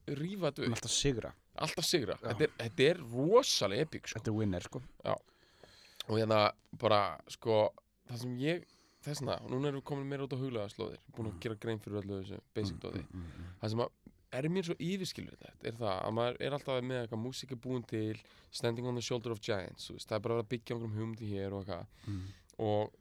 rífa 0.07 0.51
þetta 0.53 0.67
upp, 0.67 0.75
alltaf 0.77 0.93
sigra, 0.95 1.33
alltaf 1.57 1.85
sigra 1.89 2.19
Já. 2.21 2.29
þetta 2.33 2.43
er, 2.47 2.53
þetta 2.61 2.91
er 2.91 3.01
rosalega 3.15 3.87
epic 3.87 4.07
sko. 4.11 4.19
þetta 4.21 4.31
er 4.35 4.37
winner 4.41 4.67
sko 4.67 4.83
og 5.07 6.19
hérna 6.21 6.41
bara, 6.79 7.01
sko 7.33 7.73
það 8.11 8.19
sem 8.23 8.37
ég, 8.39 8.67
þessna, 9.07 9.37
og 9.43 9.51
núna 9.53 9.69
erum 9.71 9.81
við 9.81 9.85
komin 9.91 10.09
meira 10.11 10.25
út 10.27 10.35
á 10.35 10.39
huglega 10.41 10.73
slóðir, 10.73 10.99
búin 11.17 11.29
að 11.31 11.35
Mm. 11.37 11.41
gera 11.41 11.55
grein 11.63 11.79
fyrir 11.81 12.01
öllu 12.03 12.19
þessu 12.23 12.41
basic 12.55 12.77
dóði, 12.83 13.03
mm, 13.07 13.21
mm, 13.21 13.31
mm. 13.39 13.55
það 13.63 13.71
sem 13.71 13.81
að 13.85 13.91
er 14.37 14.49
mér 14.53 14.65
svo 14.67 14.75
yfirskilur 14.83 15.37
þetta 15.39 15.69
er 15.71 15.77
það 15.79 16.03
að 16.07 16.13
maður 16.19 16.37
er 16.41 16.53
alltaf 16.57 16.83
með 16.85 16.99
eitthvað 17.07 17.23
músík 17.25 17.53
er 17.53 17.57
búin 17.57 17.85
til 17.87 18.17
standing 18.51 18.87
on 18.87 18.95
the 18.95 19.01
shoulder 19.03 19.31
of 19.33 19.41
giants 19.41 19.89
veist, 19.91 20.09
það 20.09 20.17
er 20.17 20.25
bara 20.27 20.41
að 20.43 20.49
byggja 20.51 20.75
einhverjum 20.77 20.97
hugmyndi 20.99 21.31
hér 21.31 21.53
og 21.55 21.65
eitthvað 21.65 21.87
Mm. 22.07 22.27
og 22.59 22.93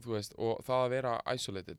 þú 0.00 0.12
veist, 0.14 0.34
og 0.38 0.62
það 0.64 0.84
að 0.86 0.90
vera 0.90 1.20
isolated 1.34 1.78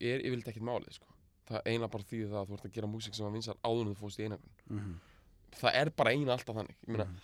er 0.00 0.18
yfirleitt 0.20 0.48
ekkert 0.48 0.62
málið 0.70 0.92
sko. 0.94 1.06
það 1.48 1.62
eiginlega 1.66 1.90
bara 1.90 2.04
þýðir 2.04 2.30
það 2.30 2.40
að 2.40 2.48
þú 2.48 2.54
ert 2.54 2.64
að 2.64 2.72
gera 2.72 2.86
músík 2.88 3.14
sem 3.14 3.26
að 3.26 3.32
vinsar 3.36 3.56
áður 3.64 3.86
en 3.86 3.94
þú 3.94 3.98
fórst 4.00 4.18
í 4.20 4.24
einangrun 4.24 4.54
Mhm, 4.70 5.00
það 5.60 5.74
er 5.74 5.90
bara 5.90 6.10
eina 6.10 6.32
alltaf 6.32 6.56
þannig 6.56 6.76
meina, 6.86 7.04
mhm. 7.04 7.18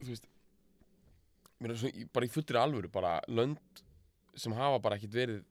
þú 0.00 0.08
veist 0.08 0.26
mér 1.60 1.76
svo, 1.78 1.88
í- 1.88 2.08
bara 2.12 2.26
í 2.26 2.30
fullri 2.32 2.58
alvöru 2.60 2.90
bara 2.92 3.20
lönd 3.28 3.58
sem 4.36 4.52
hafa 4.56 4.78
bara 4.82 4.96
ekkit 4.98 5.14
verið 5.16 5.44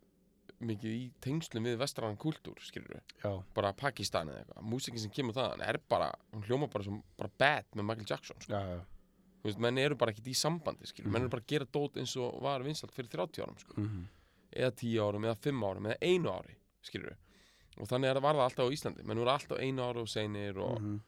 mikið 0.66 0.92
í 0.96 1.12
tengslum 1.22 1.66
við 1.68 1.78
vestrannan 1.82 2.18
kultúr 2.18 2.56
skilur 2.64 3.02
já, 3.24 3.32
bara 3.54 3.74
Pakistan 3.74 4.30
eða 4.32 4.44
eitthvað 4.46 4.68
músikin 4.72 5.00
sem 5.04 5.12
kemur 5.12 5.34
þaðan 5.36 5.64
er 5.68 5.80
bara, 5.90 6.12
hún 6.34 6.46
hljóma 6.48 6.70
bara 6.72 6.84
sem 6.88 7.02
bara 7.18 7.30
bad 7.38 7.66
með 7.76 7.84
Michael 7.90 8.06
Jackson 8.10 8.38
sko. 8.40 8.54
já, 8.54 8.62
já. 8.76 8.80
þú 9.42 9.50
veist, 9.50 9.60
menn 9.60 9.78
eru 9.78 9.96
bara 10.00 10.12
ekkit 10.14 10.30
í 10.32 10.36
sambandi 10.38 10.88
skilur, 10.88 11.12
menn 11.12 11.22
Mhm. 11.22 11.28
eru 11.28 11.30
bara 11.36 11.42
að 11.44 11.48
gera 11.48 11.66
dót 11.66 11.98
eins 11.98 12.16
og 12.18 12.42
var 12.42 12.64
vinsalt 12.64 12.94
fyrir 12.96 13.10
30 13.10 13.42
árum 13.44 13.58
sko. 13.60 13.74
Mm 13.82 14.08
eða 14.56 14.72
10 14.72 15.00
árum, 15.04 15.24
eða 15.28 15.36
5 15.36 15.64
árum, 15.68 15.86
eða 15.90 15.98
einu 16.02 16.30
ári 16.32 16.56
skilur 16.82 17.18
og 17.78 17.88
þannig 17.90 18.08
er 18.08 18.16
það 18.16 18.22
var 18.24 18.36
það 18.36 18.46
alltaf 18.48 18.70
á 18.70 18.72
Íslandi 18.72 19.04
menn 19.04 19.18
voru 19.20 19.30
alltaf 19.34 19.60
einu 19.60 19.82
ári 19.84 20.00
og 20.00 20.08
seinir 20.08 20.58
og, 20.58 20.80
Mhm. 20.80 21.02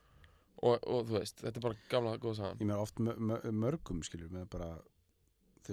og, 0.64 0.80
og, 0.88 1.06
þú 1.08 1.14
veist, 1.20 1.36
þetta 1.40 1.56
er 1.56 1.62
bara 1.62 1.76
gamla 1.88 2.18
góða 2.18 2.36
sagan 2.36 2.58
Ég 2.58 2.66
meina 2.68 2.82
oft 2.82 2.96
mö- 2.96 3.16
mö- 3.18 3.42
mörgum 3.56 4.04
skilur 4.04 4.28
með 4.30 4.50
bara 4.50 4.82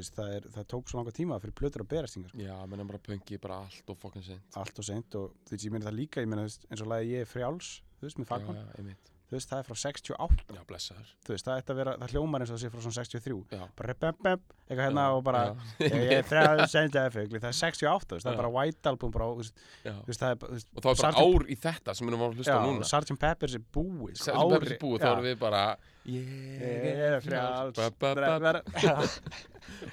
veist, 0.01 0.15
það, 0.19 0.35
er, 0.39 0.49
það 0.57 0.69
tók 0.75 0.91
svo 0.91 1.01
langa 1.01 1.15
tíma 1.17 1.41
fyrir 1.43 1.57
plötur 1.61 1.85
að 1.85 1.91
berast 1.95 2.19
hingað 2.19 2.35
sko. 2.35 2.45
já, 2.45 2.55
menn 2.71 2.85
er 2.85 2.91
bara 2.91 3.03
pöngi 3.09 3.41
bara 3.43 3.61
allt 3.65 3.95
og 3.95 4.01
fokkin 4.03 4.27
seint 4.27 4.61
allt 4.61 4.83
og 4.83 4.89
seint 4.91 5.19
og 5.21 5.35
þú 5.45 5.57
veist, 5.57 5.67
ég 5.67 5.75
meina 5.75 5.89
það 5.89 5.99
líka 6.01 6.25
ég 6.25 6.31
meina 6.31 6.47
eins 6.49 6.85
og 6.85 6.91
lagi 6.93 7.15
ég 7.15 7.27
er 7.27 7.31
frjáls 7.31 7.75
þú 7.99 8.09
veist, 8.09 8.21
með 8.21 8.27
já, 8.27 8.33
fagmann, 8.35 8.63
já, 8.63 8.79
einmitt. 8.81 9.14
Þú 9.35 9.41
veist, 9.41 9.51
það 9.51 9.61
er 9.61 9.67
frá 9.67 9.77
68 9.81 10.55
já, 10.55 10.61
blessaður. 10.69 11.09
Þú 11.27 11.33
veist, 11.35 11.47
það 11.49 11.61
ætti 11.61 11.73
að 11.75 11.79
vera, 11.81 11.95
það 12.01 12.13
hljómar 12.15 12.45
eins 12.45 12.53
og 12.53 12.57
það 12.57 12.63
sé 12.63 12.71
frá 12.71 12.83
svona 12.85 12.99
63 13.01 13.39
já, 13.51 13.63
bara 13.81 13.97
bep, 14.05 14.45
eitthvað 14.69 14.85
hérna 14.85 15.07
og 15.17 15.23
bara 15.27 15.41
ég 15.83 16.13
er 16.15 16.27
frjáls, 16.31 16.71
sendaði 16.71 17.15
fugli, 17.17 17.41
það 17.43 17.51
er 17.51 17.59
68 17.59 18.07
þú 18.07 18.19
veist, 18.19 18.27
það 18.29 18.33
er 18.35 18.41
bara 18.43 18.53
White 18.55 18.93
Album 18.93 19.15
bara, 19.15 19.27
þú 19.33 19.41
veist, 19.43 19.65
þú 19.83 20.07
veist, 20.11 20.23
það 20.23 20.35
er 20.35 20.39
bara, 20.45 20.51
þú 20.51 20.59
veist, 20.59 20.69
og 20.71 20.79
þá 20.79 20.89
er 20.93 21.01
bara 21.01 21.13
Sgt. 21.15 21.25
ár 21.25 21.43
í 21.45 21.59
þetta 21.65 21.97
sem 21.99 22.07
við 22.07 22.13
erum 22.15 22.25
að 22.29 22.39
hlusta 22.39 22.55
já, 22.55 22.61
núna. 22.69 22.91
Sgt. 22.93 23.19
Peppers 23.25 23.57
er 23.59 23.65
búið 23.75 24.15
sko, 24.21 24.29
sem 24.29 24.53
Peppers 24.55 24.75
er 24.75 24.83
búið, 24.85 24.99
þá 25.03 25.09
erum 25.11 25.27
við 25.27 25.41
bara 25.43 25.65
ég 26.05 26.29
ég 26.61 27.03
er 27.09 27.23
já. 27.25 28.95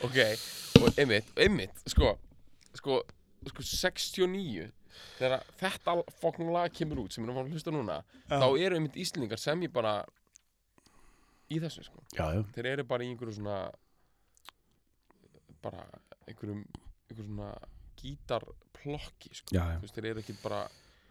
ok, 0.06 0.20
og 0.82 1.00
einmitt, 1.02 1.32
einmitt 1.40 1.84
sko, 1.90 2.14
sko, 2.78 3.02
sko 3.50 3.66
69 3.66 4.70
þegar 5.18 5.46
þetta 5.60 5.98
fokkin 6.22 6.52
lag 6.54 6.74
kemur 6.76 7.04
út 7.06 7.16
sem 7.16 7.24
við 7.24 7.32
erum 7.32 7.44
að 7.44 7.54
hlusta 7.54 7.74
núna 7.74 8.02
þá 8.30 8.48
eru 8.48 8.78
einmitt 8.78 9.00
Íslendingar 9.02 9.42
sem 9.42 9.68
ég 9.68 9.74
bara 9.74 10.00
í 11.52 11.60
þessu 11.62 11.86
sko. 11.86 12.04
Já, 12.16 12.26
já, 12.36 12.44
þeir 12.56 12.72
eru 12.76 12.88
bara 12.88 13.06
í 13.06 13.12
einhverju 13.12 13.38
svona 13.40 13.60
bara 15.62 15.84
einhverjum 16.30 16.64
einhverjum 17.10 17.36
svona 17.36 17.52
gítarplokki 18.02 19.36
sko. 19.36 19.54
Já, 19.54 19.66
já, 19.76 19.78
veist, 19.84 19.98
þeir 19.98 20.10
eru 20.14 20.24
ekki 20.24 20.38
bara 20.42 20.64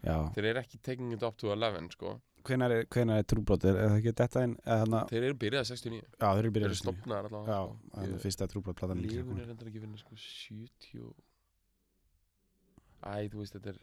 já. 0.03 0.17
þeir 0.35 0.51
eru 0.53 0.65
ekki 0.65 0.83
taking 0.83 1.15
it 1.17 1.25
up 1.27 1.39
to 1.41 1.53
11 1.55 1.95
sko. 1.97 2.19
Hvenær 2.49 2.73
er, 2.73 2.87
er 2.89 3.25
trúbrot? 3.29 3.67
Er, 3.69 3.77
er 3.77 3.91
það 3.93 3.99
ekki 3.99 4.13
þetta 4.17 4.45
einn 4.47 4.55
þarna, 4.65 5.01
þeir 5.11 5.27
eru 5.29 5.39
byrjað 5.43 5.67
69 5.75 5.99
já, 6.01 6.07
þeir 6.07 6.31
eru 6.31 6.41
þeir 6.41 6.55
byrjað 6.57 6.71
eru 6.71 6.79
stopnaðar 6.79 7.27
já, 7.29 7.35
allavega 7.35 8.07
er 8.07 8.23
fyrsta 8.23 8.49
trúbrotplatan 8.49 9.03
Lífun 9.05 9.43
er 9.43 9.51
endur 9.53 9.69
ekki 9.69 9.83
vinna 9.83 10.01
sko 10.01 10.17
70 10.17 11.03
Æ, 13.05 13.29
þú 13.33 13.41
veist 13.43 13.57
þetta 13.57 13.75
er 13.75 13.81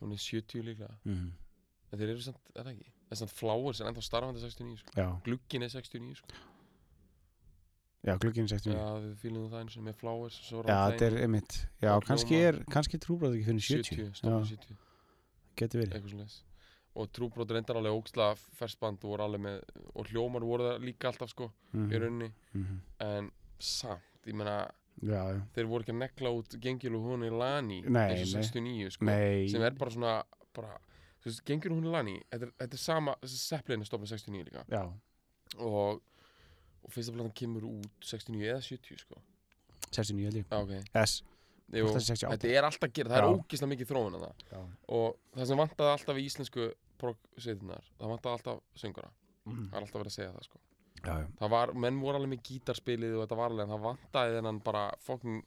Hún 0.00 0.12
er 0.12 0.20
70 0.20 0.62
líklega. 0.66 0.96
Mm. 1.08 1.30
En 1.92 1.98
þeir 2.00 2.10
eru 2.12 2.24
samt, 2.24 2.50
er 2.54 2.66
það 2.66 2.72
ekki? 2.74 2.90
Það 3.04 3.14
er 3.14 3.20
samt 3.20 3.32
Flowers 3.38 3.80
er 3.80 3.88
ennþá 3.88 4.02
starfandi 4.04 4.42
69 4.42 4.80
sko. 4.82 4.92
já, 4.98 5.06
Glugginn 5.24 5.62
er 5.64 5.70
69 5.72 6.18
sko. 6.18 6.40
já, 8.04 8.16
glugginn 8.20 8.48
69 8.50 8.74
Já, 8.74 8.88
við 9.04 9.14
fýlum 9.22 9.46
það 9.52 9.60
eins 9.62 9.76
og 9.78 9.84
með 9.86 10.00
svo 10.34 10.64
já, 10.66 10.78
þetta 10.90 11.06
er 11.06 11.16
einmitt. 11.22 11.60
Já, 11.80 11.92
kannski 12.04 12.40
er, 12.50 12.58
kannski 12.74 12.98
trúbrot 13.00 13.32
ekki 13.38 13.46
fyrir 13.48 13.64
70 13.64 13.94
70, 13.94 14.18
stofnum 14.18 14.42
já, 14.44 14.56
70 14.58 14.76
geti 15.56 15.80
verið. 15.80 15.94
Eitthvað 15.94 16.16
svona 16.16 16.28
Og 16.94 17.08
Trúbrot 17.10 17.50
reyndar 17.50 17.78
alveg 17.80 17.96
ógstlega 17.96 18.36
fersband 18.54 19.02
og 19.02 19.10
voru 19.14 19.24
alveg 19.24 19.40
með 19.42 19.56
Og 19.98 20.10
hljómar 20.12 20.44
voru 20.46 20.68
það 20.68 20.84
líka 20.84 21.08
alltaf 21.10 21.32
sko 21.32 21.48
Mhm, 21.72 21.88
Í 21.90 21.98
rauninni. 21.98 22.28
Mhm. 22.54 22.76
En 23.00 23.30
samt, 23.58 24.26
ég 24.26 24.34
meina 24.34 24.70
já, 25.02 25.20
já, 25.34 25.42
Þeir 25.56 25.68
voru 25.70 25.84
ekki 25.84 25.94
að 25.94 26.00
negla 26.04 26.32
út 26.38 26.56
Gengil 26.62 26.94
og 26.98 27.08
hún 27.08 27.26
í 27.26 27.32
Lani 27.34 27.80
eins 27.82 28.34
og 28.34 28.40
nei. 28.40 28.42
69 28.46 28.96
sko 28.96 29.18
sem 29.50 29.66
er 29.66 29.78
bara 29.78 29.94
svona 29.94 30.16
bara, 30.54 30.78
þú 31.22 31.30
veist, 31.30 31.44
gengur 31.48 31.74
hún 31.74 31.88
í 31.88 31.92
lani 31.92 32.16
þetta 32.30 32.48
er, 32.48 32.56
þetta 32.62 32.78
er 32.78 32.82
sama, 32.82 33.14
þessi 33.22 33.40
Zeppelin 33.42 33.84
er 33.84 33.90
stofnað 33.90 34.14
69 34.14 34.48
líka. 34.48 34.64
Já, 34.70 34.82
og, 35.58 36.02
og 36.84 36.94
fyrsta 36.94 37.14
platan 37.14 37.36
kemur 37.40 37.68
út 37.70 38.10
69 38.10 38.50
eða 38.50 38.66
70 38.68 39.04
sko. 39.04 39.22
69 39.90 40.26
held 40.28 40.40
ég. 40.40 40.50
Já, 40.50 40.58
ok, 40.60 40.74
S, 41.04 41.22
Jú, 41.72 41.86
Hvort 41.86 41.96
það 41.96 42.02
sé 42.04 42.14
68? 42.20 42.36
þetta 42.36 42.48
er 42.52 42.66
alltaf 42.68 42.86
að 42.86 42.96
gera, 42.98 43.10
það 43.10 43.18
er 43.18 43.24
Já. 43.24 43.36
ógislega 43.38 43.70
mikið 43.70 43.90
þróun 43.90 44.16
að 44.18 44.24
það. 44.26 44.64
Og 44.98 45.06
það 45.32 45.46
sem 45.50 45.60
vantaði 45.62 45.92
alltaf 45.94 46.18
í 46.20 46.24
íslensku 46.28 46.66
prog-sveitunar, 47.00 47.86
það 47.98 48.12
vantaði 48.12 48.38
alltaf 48.38 48.82
söngara, 48.82 49.10
mm. 49.48 49.62
það 49.70 49.78
er 49.78 49.86
alltaf 49.86 50.02
verið 50.02 50.12
að 50.12 50.18
segja 50.18 50.34
það 50.34 50.48
sko 50.50 50.60
já, 51.06 51.14
já, 51.22 51.26
það 51.40 51.52
var, 51.54 51.72
menn 51.84 52.00
voru 52.02 52.20
alveg 52.20 52.32
með 52.34 52.42
gítarspilið 52.48 53.16
og 53.16 53.24
þetta 53.24 53.38
var 53.40 53.52
alveg, 53.52 53.64
en 53.66 53.74
það 53.74 53.86
vantaði 53.88 54.36
þennan 54.38 54.60
bara 54.66 54.84
fucking 55.04 55.42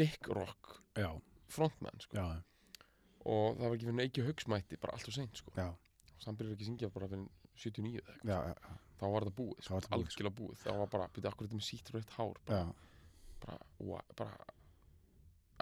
dick 0.00 0.30
rock 0.32 0.76
já, 0.98 1.08
frontman 1.52 2.02
sko. 2.04 2.18
Já, 2.18 2.86
og 3.22 3.58
það 3.58 3.66
var 3.66 3.76
ekki 3.76 3.88
fyrir 3.90 4.06
ekki 4.08 4.26
haugsmætti 4.28 4.80
bara 4.82 4.96
allt 4.98 5.10
og 5.12 5.16
seint 5.16 5.42
sko. 5.42 5.54
Og 5.56 6.26
hann 6.26 6.38
byrjar 6.38 6.56
ekki 6.56 6.70
syngja 6.70 6.90
bara 6.94 7.10
fyrir 7.10 7.28
79 7.62 8.00
eða 8.00 8.14
eitthvað. 8.14 8.32
Já, 8.32 8.38
já, 8.48 8.80
þá 8.98 9.04
var 9.12 9.26
þetta 9.26 9.36
búið, 9.38 9.60
sko, 9.66 9.82
algjörlega 9.98 10.36
búið. 10.40 10.58
Þá 10.62 10.72
var 10.80 10.90
bara, 10.96 11.10
byrja, 11.14 11.32
akkur 11.32 11.48
þetta 11.48 11.60
með 11.60 11.68
sítt 11.68 11.92
rautt 11.94 12.16
hár? 12.16 12.42
Bara, 12.48 12.90
bara, 13.42 13.58
úa, 13.86 14.02
bara 14.18 14.52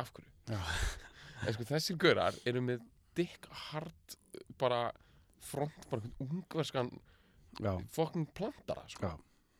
af 0.00 0.12
hverju? 0.16 0.32
En 1.40 1.54
sko 1.56 1.64
þessir 1.64 1.96
gaurar 1.96 2.36
eru 2.48 2.60
með 2.60 2.82
dick 3.16 3.46
hard 3.70 4.16
bara 4.60 4.90
front, 5.40 5.86
bara 5.88 6.04
einhvern 6.04 6.42
ungverskan 6.42 6.90
já, 7.58 7.72
fokkin 7.94 8.26
plantara, 8.36 8.84
sko. 8.92 9.14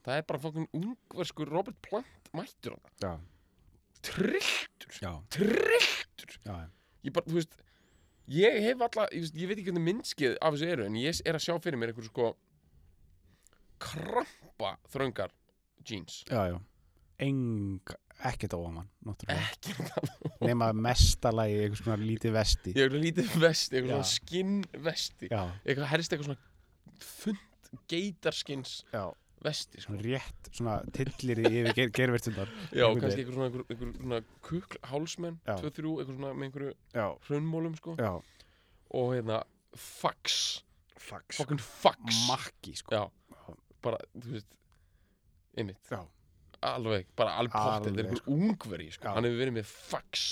Það 0.06 0.20
er 0.20 0.28
bara 0.28 0.40
fokkin 0.40 0.68
ungverskur 0.76 1.50
Robert 1.50 1.80
Plant 1.84 2.30
mættur 2.36 2.76
á 2.76 2.78
það, 2.78 2.92
já, 3.02 3.12
trilltur. 4.10 5.18
Trilltur, 5.34 6.38
ég 7.04 7.14
bara, 7.16 7.26
þú 7.26 7.36
veist 7.40 7.58
ég 8.30 8.60
hef 8.64 8.86
alla, 8.86 9.08
ég, 9.16 9.26
ég 9.34 9.50
veit 9.50 9.58
ekki 9.58 9.68
hvernig 9.72 9.86
minnskið 9.88 10.38
af 10.38 10.54
þessu 10.54 10.70
eru, 10.70 10.86
en 10.86 10.96
ég 11.00 11.20
er 11.26 11.38
að 11.38 11.44
sjá 11.48 11.56
fyrir 11.60 11.80
mér 11.80 11.92
einhver 11.92 12.06
sko 12.06 12.30
krampa 13.80 14.74
þröngar 14.92 15.32
jeans. 15.88 16.20
Já, 16.28 16.52
já, 16.52 16.58
eng, 17.24 17.92
ekkert 18.30 18.54
óamann, 18.56 18.88
náttúrulega, 19.04 19.50
ekki 19.50 19.76
það 19.80 20.10
nema 20.46 20.70
mestalagi 20.76 21.58
einhvers 21.64 21.84
konar 21.84 22.02
lítið 22.04 22.34
vesti, 22.36 22.72
eitthvað 22.74 23.04
lítið 23.04 23.36
vesti, 23.42 23.76
eitthvað 23.76 23.94
svona 23.94 24.10
skinn 24.14 24.58
vesti 24.86 25.28
eitthvað 25.30 25.90
helst 25.92 26.14
eitthvað 26.14 26.30
svona 26.30 26.44
þund 27.04 27.46
geitarskins 27.90 28.80
vesti 29.40 29.80
sko. 29.80 29.94
rétt, 30.04 30.50
svona 30.52 30.78
tillir 30.92 31.40
yfir 31.48 31.70
ger, 31.78 31.92
gervertundar, 31.96 32.50
já, 32.76 32.84
kannski 32.92 33.22
eitthvað 33.22 33.36
svona, 33.38 33.46
einhver, 33.48 33.64
einhver 33.72 33.94
svona 34.02 34.18
kukl, 34.44 34.80
hálsmenn, 34.90 35.38
Já. 35.46 35.54
2-3 35.62 35.94
eitthvað 35.94 36.10
svona 36.18 36.32
með 36.34 36.48
einhverju 36.48 36.74
hraunmólum 37.28 37.76
sko. 37.80 37.94
já, 37.96 38.10
og 39.00 39.12
hérna, 39.14 39.42
fax. 39.74 40.40
Fax, 41.00 41.38
fucking 41.40 41.60
fax. 41.64 42.18
Makki, 42.28 42.74
sko, 42.76 42.92
já, 42.98 43.54
bara, 43.82 44.02
þú 44.12 44.34
veist 44.36 44.50
einmitt. 45.56 45.94
Alveg, 46.60 47.06
bara 47.16 47.38
pott, 47.48 47.86
þetta 47.86 48.02
er 48.02 48.10
einhver 48.10 48.26
ungveri 48.28 48.90
sko. 48.92 49.14
Hann 49.16 49.24
hefur 49.24 49.40
verið 49.40 49.56
með 49.56 49.70
fax. 49.72 50.26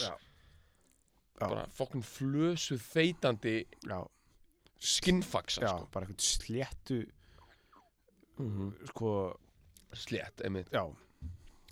Bara 1.38 1.64
fucking 1.79 2.05
flösu 2.05 2.77
þeitandi 2.83 3.62
skinnfaxa 4.79 5.64
sko. 5.64 5.88
bara 5.94 6.05
einhvern 6.07 6.20
sléttu, 6.22 7.01
mm 8.38 8.72
sko, 8.92 9.12
slétt, 9.92 10.42
einmitt, 10.46 10.68
já, 10.72 10.85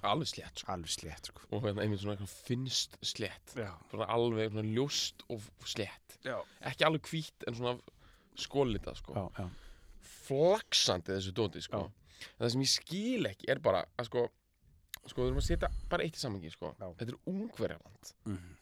alveg 0.06 0.28
slétt 0.30 0.62
sko. 0.62 0.72
alveg 0.72 0.90
slétt, 0.92 1.30
sko, 1.30 1.42
og 1.50 1.62
hérna 1.66 1.82
einmitt 1.84 2.00
svona 2.02 2.26
finnst 2.46 2.96
slétt. 3.02 3.54
Já, 3.58 3.72
svona 3.90 4.06
alveg 4.12 4.50
svona 4.52 4.66
ljóst 4.68 5.22
og 5.32 5.42
slétt. 5.64 6.18
Já, 6.26 6.38
ekki 6.70 6.84
alveg 6.88 7.10
hvítt 7.12 7.46
en 7.48 7.54
svona 7.58 7.76
skólitað 8.36 8.98
sko. 9.00 9.14
Já, 9.16 9.44
já, 9.44 9.48
flaksandi 10.26 11.14
þessu 11.14 11.32
dóti 11.36 11.62
sko. 11.64 11.86
Það 12.40 12.52
sem 12.52 12.64
ég 12.64 12.72
skil 12.72 13.28
ekki 13.30 13.50
er 13.52 13.60
bara 13.62 13.84
að 14.00 14.08
sko 14.10 14.26
sko 15.06 15.22
við 15.22 15.28
erum 15.30 15.38
að 15.42 15.46
setja 15.46 15.68
bara 15.90 16.02
eitt 16.06 16.16
í 16.18 16.22
samangi 16.22 16.50
sko. 16.50 16.72
Já. 16.80 16.88
þetta 16.98 17.12
er 17.12 17.18
ungverjaland. 17.30 18.12
Mhm, 18.26 18.56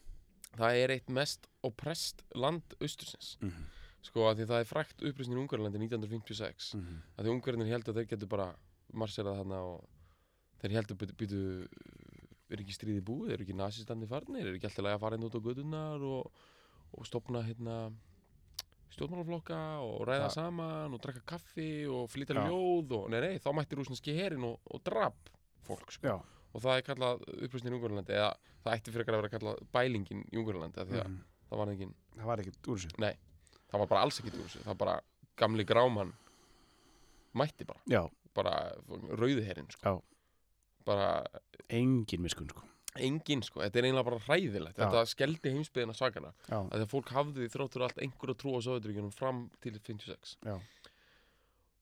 það 0.59 0.81
er 0.83 0.93
eitt 0.97 1.09
mest 1.09 1.47
oppressed 1.65 2.21
land 2.35 2.75
austursins. 2.79 3.37
Mhm, 3.41 3.65
sko 4.05 4.27
að 4.29 4.39
því 4.41 4.47
það 4.51 4.61
er 4.63 4.69
frækt 4.69 5.03
uppreisnin 5.09 5.37
í 5.37 5.41
Ungarlandi 5.43 5.81
1956 5.81 6.73
mhm, 6.77 6.97
að 7.17 7.25
því 7.27 7.33
Ungarnir 7.35 7.71
held 7.73 7.89
að 7.91 7.99
þeir 8.01 8.09
getur 8.13 8.31
bara 8.31 8.47
marserað 8.93 9.39
þarna 9.41 9.61
og 9.65 9.85
þeir 10.61 10.75
heldur 10.77 10.99
býtu, 11.01 11.15
býtu 11.19 11.41
er 12.53 12.61
ekki 12.61 12.75
stríði 12.77 13.01
búið, 13.05 13.31
er 13.35 13.41
ekki 13.45 13.55
nasistandi 13.57 14.07
farnir 14.09 14.45
er 14.45 14.57
ekki 14.59 14.69
alltaf 14.69 14.91
að 14.91 14.99
fara 15.01 15.17
inn 15.17 15.25
út 15.27 15.37
á 15.37 15.41
gödunar 15.41 16.03
og, 16.05 16.43
og 16.95 17.07
stopna 17.09 17.41
hérna 17.47 17.79
stjórnmálaflokka 18.95 19.59
og 19.83 20.05
ræða 20.07 20.27
Ja. 20.29 20.29
saman 20.29 20.93
og 20.93 21.01
drekka 21.01 21.23
kaffi 21.25 21.85
og 21.89 22.07
flytja 22.09 22.35
Ja. 22.37 22.45
ljóð 22.47 22.91
og 22.99 23.09
nei, 23.11 23.19
nei, 23.19 23.39
þá 23.39 23.49
mætti 23.53 23.75
rúsneski 23.75 24.15
herin 24.15 24.43
og, 24.43 24.59
og 24.71 24.83
drap 24.83 25.29
fólk 25.67 25.91
sko. 25.91 26.21
og 26.53 26.61
það 26.61 26.77
er 26.77 26.85
kallað 26.87 27.23
uppreisnin 27.43 27.73
í 27.73 27.75
Ungarlandi 27.75 28.13
eða 28.13 28.29
það 28.63 28.75
ætti 28.77 28.91
fyrir 28.93 29.09
að 29.09 29.21
vera 29.21 29.33
kallað 29.33 29.63
bælingin 29.73 30.23
í 30.31 30.37
Ungarlandi 30.37 30.79
að 30.79 30.93
mhm, 30.93 31.17
það 31.49 31.57
var 31.59 31.73
engin 31.73 31.95
það 32.15 32.25
var 32.25 32.39
ekkert 32.39 32.67
úr 32.71 32.77
þessu, 32.77 33.17
það 33.75 33.83
var 33.83 33.91
bara 33.91 34.05
alls 34.07 34.19
ekkert 34.21 34.39
úr 34.39 34.47
þessu 34.47 34.63
það 34.63 34.71
var 34.71 34.81
bara 34.83 34.95
gamli 35.35 35.65
gráman 35.67 36.13
mætti 37.35 37.67
bara. 37.67 37.81
Já, 37.91 38.05
bara 38.35 38.53
rauðherinn 39.19 39.67
sko. 39.75 39.97
Bara 40.87 41.09
engin 41.73 42.23
miskun 42.23 42.47
sko. 42.51 42.63
Engin 42.95 43.41
sko, 43.43 43.59
þetta 43.59 43.81
er 43.81 43.87
eiginlega 43.89 44.07
bara 44.07 44.21
hræðilegt. 44.23 44.77
Já. 44.77 44.85
þetta 44.85 45.01
skeldi 45.11 45.51
heimsbyðina 45.51 45.95
að 46.47 46.69
þegar 46.71 46.91
fólk 46.93 47.11
hafði 47.11 47.49
þráttur 47.51 47.83
allt 47.83 47.99
einhverja 47.99 48.37
trú 48.39 48.55
á 48.55 48.59
Sovjeturíkjunum 48.63 49.11
fram 49.11 49.41
til 49.59 49.73
56 49.75 50.37
já, 50.45 50.55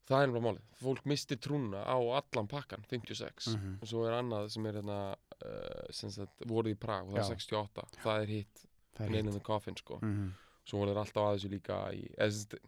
það 0.09 0.17
er 0.17 0.25
einhverja 0.25 0.45
málið, 0.47 0.63
fólk 0.81 1.05
misti 1.11 1.37
trúna 1.37 1.83
á 1.85 1.97
allan 2.17 2.49
pakkan 2.49 2.85
56 2.89 3.51
mhm, 3.53 3.75
og 3.81 3.91
svo 3.91 4.07
er 4.07 4.17
annað 4.17 4.49
sem 4.55 4.65
er 4.71 4.79
hérna 4.81 4.99
uh, 5.13 5.85
sem 5.93 6.11
sagt, 6.13 6.33
voruð 6.49 6.73
í 6.73 6.79
Prag 6.81 7.11
og 7.11 7.19
það 7.19 7.21
Já. 7.21 7.27
er 7.29 7.43
68 7.45 8.01
það 8.07 8.23
er 8.25 8.33
hitt, 8.33 8.65
það 8.97 9.05
Nail 9.05 9.19
in 9.19 9.29
hitt. 9.29 9.37
the 9.37 9.45
Coffin 9.51 9.77
sko. 9.77 9.99
Mhm, 10.01 10.31
svo 10.63 10.81
voru 10.81 10.93
þeir 10.93 11.01
alltaf 11.03 11.23
að 11.23 11.35
þessu 11.37 11.51
líka 11.53 11.79
í, 11.95 12.05
eða, 12.17 12.61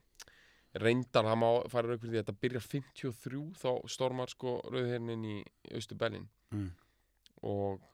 reyndar, 0.82 1.28
það 1.30 1.40
má 1.40 1.50
fara 1.72 1.92
rauk 1.92 2.02
fyrir 2.02 2.14
því 2.14 2.20
að 2.20 2.26
þetta 2.26 2.44
byrjar 2.44 2.66
53 2.72 3.44
þá 3.62 3.70
stormar 3.92 4.32
sko 4.32 4.56
rauðhernin 4.68 5.28
í 5.30 5.38
Östu 5.78 5.98
Berlin 6.00 6.28
mm, 6.52 6.68
og, 7.48 7.86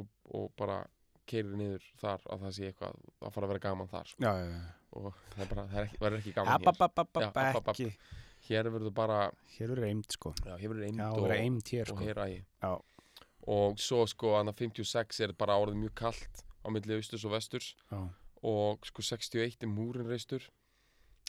og, 0.00 0.08
og 0.34 0.48
bara 0.58 0.80
keirir 1.28 1.54
niður 1.56 1.84
þar 2.00 2.24
að 2.32 2.42
það 2.44 2.56
sé 2.56 2.70
eitthvað 2.70 2.98
að 2.98 3.36
fara 3.36 3.46
að 3.46 3.52
vera 3.54 3.64
gaman 3.64 3.90
þar 3.92 4.10
sko. 4.10 4.24
já, 4.24 4.32
já, 4.40 4.48
já. 4.54 4.64
Og 4.94 5.06
það 5.34 5.48
bara, 5.50 5.62
það 5.70 5.80
ekki, 5.84 6.00
verður 6.04 6.20
ekki 6.20 6.32
gaman 6.34 6.50
hér. 6.52 6.68
app, 6.70 6.82
app, 6.84 7.70
app. 7.72 8.10
hér 8.48 8.68
verður 8.74 8.92
bara, 8.94 9.20
hér 9.56 9.72
er 9.74 9.80
reimt 9.82 10.14
sko. 10.18 10.34
Já, 10.44 10.52
hér 10.60 10.74
verður 10.74 10.84
það 11.00 11.14
og, 11.14 11.24
og 11.24 11.30
sko. 11.90 11.96
hér 12.02 12.20
ægi 12.26 12.42
Já. 12.62 12.72
og 13.56 13.80
svo 13.82 14.04
sko 14.10 14.36
annað 14.38 14.60
56 14.66 15.24
er 15.26 15.34
bara 15.38 15.56
orðið 15.62 15.80
mjög 15.86 15.96
kallt 16.02 16.44
á 16.62 16.66
milli 16.74 16.98
austurs 16.98 17.26
og 17.26 17.34
vesturs. 17.34 17.72
Já, 17.90 17.98
og 18.44 18.84
sko 18.86 19.02
61 19.02 19.64
er 19.64 19.70
múrin 19.72 20.08
reistur 20.10 20.44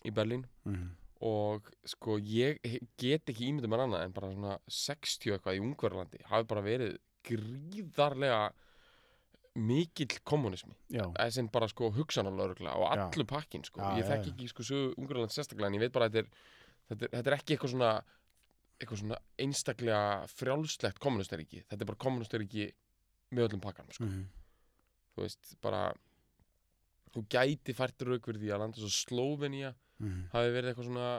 í 0.05 0.11
Berlín. 0.13 0.45
Mhm, 0.67 0.89
og 1.25 1.69
sko 1.87 2.17
ég 2.19 2.59
get 2.99 3.31
ekki 3.31 3.47
ímyndið 3.49 3.71
mér 3.71 3.85
annað 3.85 4.03
en 4.05 4.15
bara 4.15 4.31
svona 4.33 4.57
60 4.67 5.31
eitthvað 5.37 5.57
í 5.57 5.63
Ungverlandi 5.63 6.19
hafi 6.29 6.47
bara 6.49 6.61
verið 6.65 6.97
gríðarlega 7.25 8.41
mikill 9.55 10.19
kommunismi 10.27 10.75
já, 10.91 11.05
þessin 11.15 11.47
bara 11.53 11.69
sko 11.71 11.87
hugsanarlaurugla 11.95 12.73
og 12.75 12.89
Já. 12.91 13.05
allur 13.07 13.27
pakkin 13.29 13.63
sko. 13.63 13.79
Já, 13.79 14.01
ég 14.01 14.09
já. 14.11 14.17
ekki 14.19 14.49
sko 14.51 14.65
sögu 14.67 14.93
Ungverland 14.99 15.31
sérstaklega 15.31 15.71
en 15.71 15.77
ég 15.77 15.85
veit 15.85 15.93
bara 15.95 16.09
að 16.09 16.17
þetta 16.17 16.25
er, 16.25 16.29
þetta 16.89 17.05
er, 17.07 17.13
þetta 17.15 17.31
er 17.31 17.37
ekki 17.37 17.55
eitthvað 17.55 17.73
svona 17.75 17.91
eitthvað 18.75 18.99
svona 18.99 19.19
einstaklega 19.39 20.01
frjálslegt 20.35 20.99
kommunistaríki 20.99 21.63
þetta 21.63 21.79
er 21.79 21.89
bara 21.93 22.03
kommunistaríki 22.03 22.67
með 23.31 23.47
öllum 23.47 23.63
pakkan 23.63 23.87
sko. 23.95 24.03
mhm, 24.03 24.25
þú 25.15 25.23
veist 25.23 25.55
bara 25.63 25.85
þú 27.15 27.23
gæti 27.31 27.75
fært 27.77 28.05
rauk 28.07 28.27
fyrir 28.27 28.41
því 28.43 28.51
að 28.53 28.61
landa 28.63 28.81
svo 28.81 28.91
Slóvenía 28.91 29.71
mhm, 30.03 30.27
hafi 30.33 30.53
verið 30.55 30.71
eitthvað 30.73 30.89
svona 30.89 31.09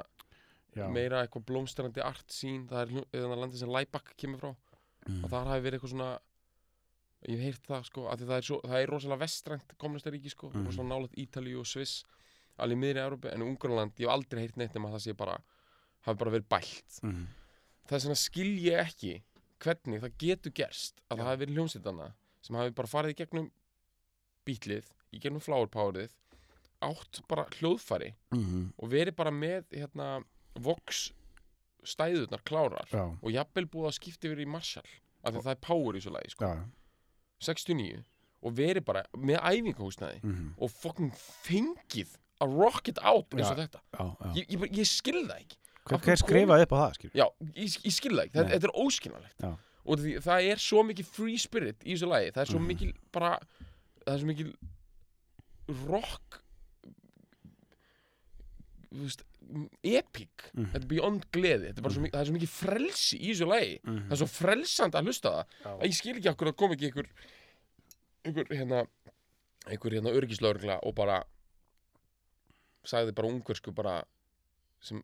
já, 0.77 0.87
meira 0.93 1.23
eitthvað 1.25 1.47
blómstrandi 1.49 2.05
art 2.05 2.33
sín 2.33 2.67
það 2.71 2.83
er 2.85 3.23
eða 3.23 3.41
landi 3.41 3.61
sem 3.61 3.73
Læbak 3.73 4.13
kemur 4.21 4.43
frá. 4.43 4.53
Mhm, 5.07 5.23
og 5.25 5.31
þar 5.33 5.53
hafi 5.55 5.65
verið 5.67 5.79
eitthvað 5.79 5.95
svona 5.95 6.11
ég 7.27 7.41
hef 7.41 7.47
heyrt 7.47 7.67
það 7.71 7.87
sko 7.89 8.05
að 8.13 8.27
það 8.27 8.37
er, 8.37 8.45
svo, 8.47 8.59
það 8.63 8.83
er 8.83 8.91
rosalega 8.93 9.23
vestrænt 9.25 9.73
kommunistaríki 9.81 10.31
sko 10.31 10.51
og 10.53 10.69
svona 10.75 10.93
nálægt 10.93 11.17
Ítalíu 11.19 11.63
og 11.63 11.67
Sviss 11.67 12.05
alveg 12.61 12.77
í 12.77 12.81
miðri 12.81 13.03
Európa 13.03 13.33
en 13.33 13.45
Ungarland, 13.45 13.97
ég 13.99 14.07
hef 14.07 14.13
aldrei 14.15 14.43
heyrt 14.45 14.57
neitt 14.61 14.77
nema 14.77 14.89
að 14.91 14.99
það 14.99 15.05
sé 15.07 15.15
bara 15.17 15.39
hafi 16.07 16.21
bara 16.21 16.35
verið 16.37 16.49
bælt. 16.53 17.01
Mhm, 17.03 17.25
það 17.89 17.97
er 17.99 18.05
svona 18.05 18.21
skil 18.21 18.53
ég 18.63 18.79
ekki 18.85 19.15
hvernig 19.65 20.03
það 20.05 20.17
getur 20.21 20.53
gerst 20.53 21.01
að 21.09 21.17
Já. 21.17 21.21
það 21.23 21.29
hafi 21.31 21.43
verið 21.43 21.57
hljómsveitana 21.57 22.09
sem 22.47 22.59
hafi 22.61 22.75
bara 22.77 22.93
farið 22.93 23.15
í 23.15 23.19
gegnum 23.23 23.49
bítlið, 24.47 24.91
í 25.14 25.21
gegnum 25.23 25.40
flower 25.45 25.69
powerið 25.73 26.14
átt 26.87 27.23
bara 27.31 27.47
hljóðfæri 27.59 28.12
mhm, 28.35 28.66
og 28.77 28.90
verið 28.92 29.16
bara 29.16 29.31
með 29.33 29.64
hérna 29.73 30.09
vox 30.61 31.11
stæðurnar 31.87 32.42
klárar 32.49 32.88
já, 32.90 33.05
og 33.23 33.31
jafnvel 33.33 33.66
búið 33.71 33.90
að 33.90 33.97
skipta 34.01 34.29
yfir 34.29 34.42
í 34.42 34.49
Marshall 34.51 34.88
af 35.23 35.33
því 35.33 35.38
að 35.40 35.47
það 35.47 35.55
er 35.55 35.61
power 35.66 35.97
í 35.99 36.03
svo 36.05 36.12
lagi 36.16 36.33
sko. 36.35 36.45
já, 36.51 36.64
69 37.47 38.03
og 38.47 38.55
verið 38.59 38.85
bara 38.87 39.03
með 39.16 39.38
æfingahúsnaði 39.40 40.21
mhm, 40.23 40.49
og 40.62 40.73
fucking 40.73 41.12
fengið 41.47 42.16
að 42.45 42.53
rock 42.61 42.90
it 42.92 42.99
out 43.01 43.33
eins 43.33 43.49
og 43.49 43.57
þetta. 43.62 43.81
ég, 44.37 44.45
ég, 44.53 44.64
ég 44.77 44.85
skil 44.90 45.23
það 45.25 45.38
ekki. 45.40 45.57
Hver, 45.87 46.01
hver 46.05 46.19
skrifaði 46.21 46.66
upp 46.66 46.75
á 46.75 46.79
það, 46.83 46.97
skilur? 46.99 47.14
já, 47.16 47.27
ég, 47.57 47.77
ég 47.87 47.95
skil 47.97 48.12
það 48.12 48.25
ekki, 48.27 48.37
þetta, 48.37 48.59
er 48.69 48.75
óskilnalegt 48.83 49.45
Já. 49.47 49.51
og 49.87 50.01
því, 50.03 50.12
það 50.27 50.49
er 50.51 50.62
svo 50.66 50.83
mikið 50.90 51.11
free 51.16 51.38
spirit 51.40 51.87
í 51.87 51.95
þessu 51.95 52.11
lagi, 52.11 52.33
það 52.35 52.42
er 52.42 52.51
svo 52.53 52.61
Mhm. 52.61 52.66
mikil 52.73 52.90
bara, 53.14 53.31
það 54.05 54.12
er 54.12 54.21
svo 54.21 54.27
mikil 54.33 54.51
rock 55.87 56.42
veist 58.96 59.22
epic, 59.85 60.50
Mhm. 60.55 60.70
þetta 60.72 60.83
er 60.83 60.87
beyond 60.88 61.26
gleði. 61.31 61.68
Er 61.68 61.83
bara 61.83 61.94
svo 61.94 62.02
mikið, 62.02 62.12
það 62.16 62.20
er 62.20 62.26
svo 62.31 62.37
mikið 62.37 62.52
frelsi 62.55 63.18
í 63.20 63.29
þessu 63.31 63.46
lagi. 63.46 63.81
Mhm, 63.85 64.07
það 64.09 64.12
er 64.12 64.20
svo 64.22 64.29
frelsand 64.33 64.94
að 64.94 65.05
hlusta 65.07 65.31
það. 65.31 65.44
Já, 65.64 65.70
að 65.76 65.83
ég 65.87 65.94
skil 65.94 66.14
ekki 66.16 66.31
okkur 66.33 66.48
að 66.52 66.57
kom 66.57 66.72
ekki 66.72 66.87
einhver 66.90 67.07
einhver 68.24 68.46
hérna 68.57 68.87
einhver 69.66 69.92
hérna 69.92 70.14
örgislaurgla 70.16 70.79
og 70.83 70.94
bara 70.94 71.24
sagði 72.85 73.12
bara 73.14 73.29
ungversku 73.29 73.74
bara 73.74 74.05
sem 74.81 75.02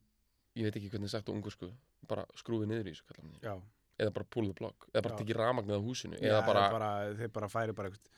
ég 0.56 0.62
veit 0.64 0.76
ekki 0.76 0.90
hvernig 0.90 1.10
sagt 1.10 1.26
á 1.28 1.32
ungversku 1.34 1.70
bara 2.08 2.24
skrúfið 2.36 2.68
niður 2.68 2.86
í 2.86 2.94
þessu 2.94 3.04
kallar 3.06 3.62
eða 3.98 4.12
bara 4.12 4.24
pull 4.30 4.46
the 4.46 4.54
plug. 4.54 4.74
Eða 4.94 5.02
bara 5.02 5.16
tekið 5.18 5.36
ramagnið 5.36 5.76
á 5.78 5.82
húsinu. 5.84 6.18
Eða 6.20 6.46
bara, 6.46 7.14
þeir 7.14 7.28
bara 7.32 7.48
færi 7.48 7.72
bara 7.74 7.90
eitthvað 7.90 8.08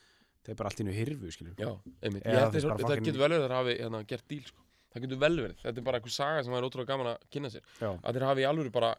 þeir 0.45 0.57
bara 0.61 0.71
allt 0.71 0.81
í 0.81 0.87
nú 0.89 0.95
hirfu, 0.95 1.31
skilur 1.35 1.55
já, 1.59 1.71
einmitt. 2.05 2.25
Eða 2.25 2.47
að 2.51 2.59
það 2.61 2.85
fucking- 2.85 3.09
getur 3.09 3.23
vel 3.25 3.31
verið 3.35 3.45
að 3.45 3.49
þeir 3.49 3.57
hafi 3.59 3.77
hérna, 3.81 4.03
gert 4.07 4.27
díl 4.29 4.43
sko. 4.49 4.61
það 4.95 5.03
getur 5.07 5.19
vel 5.25 5.37
verið, 5.41 5.59
þetta 5.65 5.79
er 5.81 5.87
bara 5.91 5.99
einhver 5.99 6.15
saga 6.15 6.43
sem 6.45 6.53
það 6.55 6.59
er 6.63 6.67
ótrúlega 6.69 6.93
gaman 6.93 7.13
að 7.15 7.29
kynna 7.35 7.51
sér. 7.51 7.63
Já, 7.81 7.91
að 7.99 8.15
þeir 8.19 8.27
hafi 8.29 8.45
í 8.45 8.49
alvöru 8.51 8.73
bara 8.73 8.91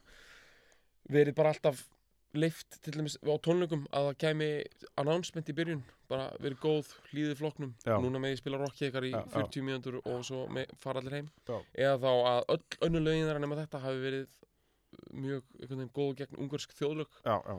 verið 1.09 1.35
bara 1.37 1.53
alltaf 1.53 1.85
leift 2.35 2.81
til 2.83 2.91
dæmis 2.97 3.15
á 3.23 3.31
tónleikum 3.39 3.85
að 3.95 4.09
það 4.09 4.17
kæmi 4.25 4.49
announcement 4.99 5.47
í 5.49 5.55
byrjun 5.55 5.83
bara 6.09 6.25
verið 6.43 6.59
góð, 6.59 6.89
hlýðið 7.13 7.37
flokknum. 7.39 7.71
Já. 7.85 7.95
núna 8.03 8.19
með 8.19 8.33
ég 8.35 8.41
spila 8.41 8.59
rockið 8.59 8.89
ykkar 8.89 9.07
í 9.07 9.11
Já, 9.13 9.21
já. 9.23 9.31
40 9.39 9.63
mínútur 9.69 9.95
og 10.03 10.25
svo 10.27 10.41
með, 10.51 10.73
fara 10.77 10.99
allir 10.99 11.15
heim. 11.19 11.29
Já. 11.47 11.57
eða 11.85 11.95
þá 12.03 12.11
að 12.33 12.41
öll 12.55 12.89
önnu 12.89 13.01
lögin 13.05 13.29
þar 13.29 13.39
nema 13.39 13.55
þetta 13.61 13.81
hafi 13.85 14.03
verið 14.03 14.27
mjög 15.15 15.43
einhvern 15.61 15.79
veginn 15.79 15.95
góð 15.95 16.11
gegn 16.19 16.39
ungarsk 16.43 16.75
þjóðlög. 16.75 17.07
Já, 17.25 17.35
já, 17.39 17.55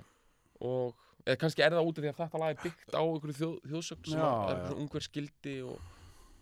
og 0.60 0.94
eða 1.26 1.40
kannski 1.42 1.64
er 1.66 1.74
það 1.74 1.88
út 1.90 1.98
af 1.98 2.04
því 2.04 2.10
að 2.12 2.20
þetta 2.22 2.40
lag 2.42 2.52
er 2.54 2.62
byggt 2.62 2.94
á 2.94 3.02
einhverju 3.02 3.38
þjóð, 3.40 3.56
þjóðsögn 3.72 4.10
sem 4.10 4.20
Já, 4.20 4.26
að 4.26 4.52
er 4.52 4.60
svona 4.62 4.82
ungarsk 4.84 5.16
gildi 5.16 5.56
og 5.66 5.80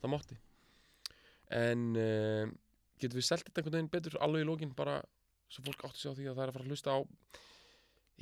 það 0.02 0.12
mátti. 0.14 0.40
En 1.54 1.84
uh, 1.96 2.54
getum 3.00 3.20
við 3.20 3.28
selt 3.28 3.46
þetta 3.46 3.62
einhvern 3.62 3.78
veginn 3.78 3.92
betur 3.94 4.18
alveg 4.24 4.44
í 4.44 4.48
lókin 4.48 4.74
bara 4.76 4.98
svo 5.52 5.64
fólk 5.68 5.86
áttu 5.86 6.00
sig 6.00 6.12
á 6.12 6.16
því 6.16 6.28
að 6.28 6.36
það 6.36 6.44
er 6.44 6.50
að 6.50 6.56
fara 6.56 6.66
að 6.66 6.74
hlusta 6.74 6.94
á 6.94 6.98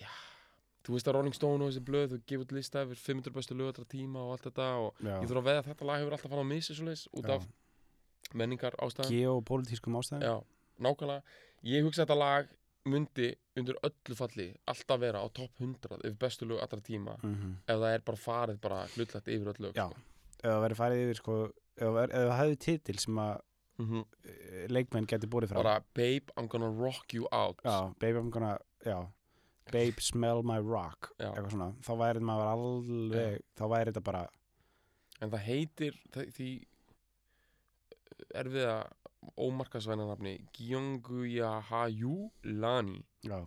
já, 0.03 0.11
þú 0.87 0.97
veist 0.97 1.09
að 1.09 1.17
Rolling 1.17 1.37
Stone 1.37 1.65
og 1.65 1.71
þessi 1.71 1.85
blöð 1.89 2.17
gefa 2.29 2.47
út 2.47 2.55
lista 2.57 2.85
yfir 2.87 3.01
500 3.01 3.37
bestu 3.37 3.57
lögatra 3.59 3.89
tíma 3.89 4.23
og 4.23 4.35
allt 4.37 4.49
þetta 4.49 4.69
og 4.83 5.03
já. 5.03 5.15
ég 5.15 5.29
þurfa 5.31 5.43
að 5.43 5.49
veða 5.51 5.63
að 5.63 5.69
þetta 5.71 5.89
lag 5.89 6.03
hefur 6.03 6.17
alltaf 6.17 6.35
farið 6.35 6.47
á 6.47 6.53
missi 6.53 6.77
svo 6.77 6.89
leis 6.89 7.05
út 7.13 7.31
af 7.33 7.47
menningar 8.39 8.77
ástæðan 8.83 9.13
Geopolítískum 9.13 9.99
ástæðum. 10.01 10.25
Já, 10.25 10.35
nákvæmlega. 10.83 11.39
Ég 11.69 11.87
hugsa 11.87 12.03
að 12.03 12.07
þetta 12.07 12.19
lag 12.23 12.53
myndi 12.85 13.29
undir 13.57 13.77
öllu 13.87 14.17
falli 14.19 14.49
alltaf 14.67 15.01
vera 15.01 15.21
á 15.23 15.29
topp 15.33 15.61
100 15.61 16.01
yfir 16.03 16.17
bestu 16.19 16.47
lög 16.49 16.61
allra 16.65 16.81
tíma 16.81 17.17
Mhm. 17.23 17.53
ef 17.69 17.77
það 17.79 17.95
er 17.95 18.01
bara 18.01 18.17
farið 18.19 18.61
bara 18.61 18.87
hlutlætt 18.95 19.29
yfir 19.29 19.49
öll 19.53 19.61
lög 19.67 19.75
Já. 19.75 19.89
sko. 19.89 19.97
Ef 20.43 20.51
það 20.51 20.63
verið 20.65 20.81
farið 20.83 21.03
yfir, 21.05 21.17
sko 21.21 21.35
ef 21.45 21.87
það 21.87 21.95
væri- 21.99 22.15
ef 22.15 22.33
hefði 22.41 22.59
titil 22.59 22.99
sem 22.99 23.15
að 23.17 23.41
Mhm. 23.79 24.05
eh, 24.25 24.67
leikmenn 24.69 25.07
geti 25.07 25.27
borið 25.27 25.49
fram 25.49 25.63
bara 25.63 25.85
Babe, 25.95 26.31
I'm 26.37 26.47
gonna 26.49 26.69
rock 26.71 27.13
you 27.15 27.29
out 27.33 27.61
Já, 27.65 27.95
babe 27.99 28.17
I'm 28.17 28.31
gonna, 28.31 28.59
já 28.85 29.09
Babe 29.71 30.01
smell 30.01 30.43
my 30.43 30.59
rock 30.59 31.13
eitthvað 31.21 31.51
svona, 31.51 31.73
þá 31.81 31.97
væri 31.97 32.21
maður 32.21 32.49
alveg 32.53 33.41
þá 33.57 33.69
væri 33.69 33.93
þetta 33.93 34.03
bara 34.03 34.29
en 35.21 35.31
það 35.31 35.39
heitir 35.47 35.93
því 36.13 36.65
erfiða 38.35 38.91
ómarkasvæna 39.37 40.07
nafni 40.07 40.39
Gyeongguya 40.53 41.61
Hayu 41.61 42.31
Lani 42.43 43.05
já, 43.23 43.47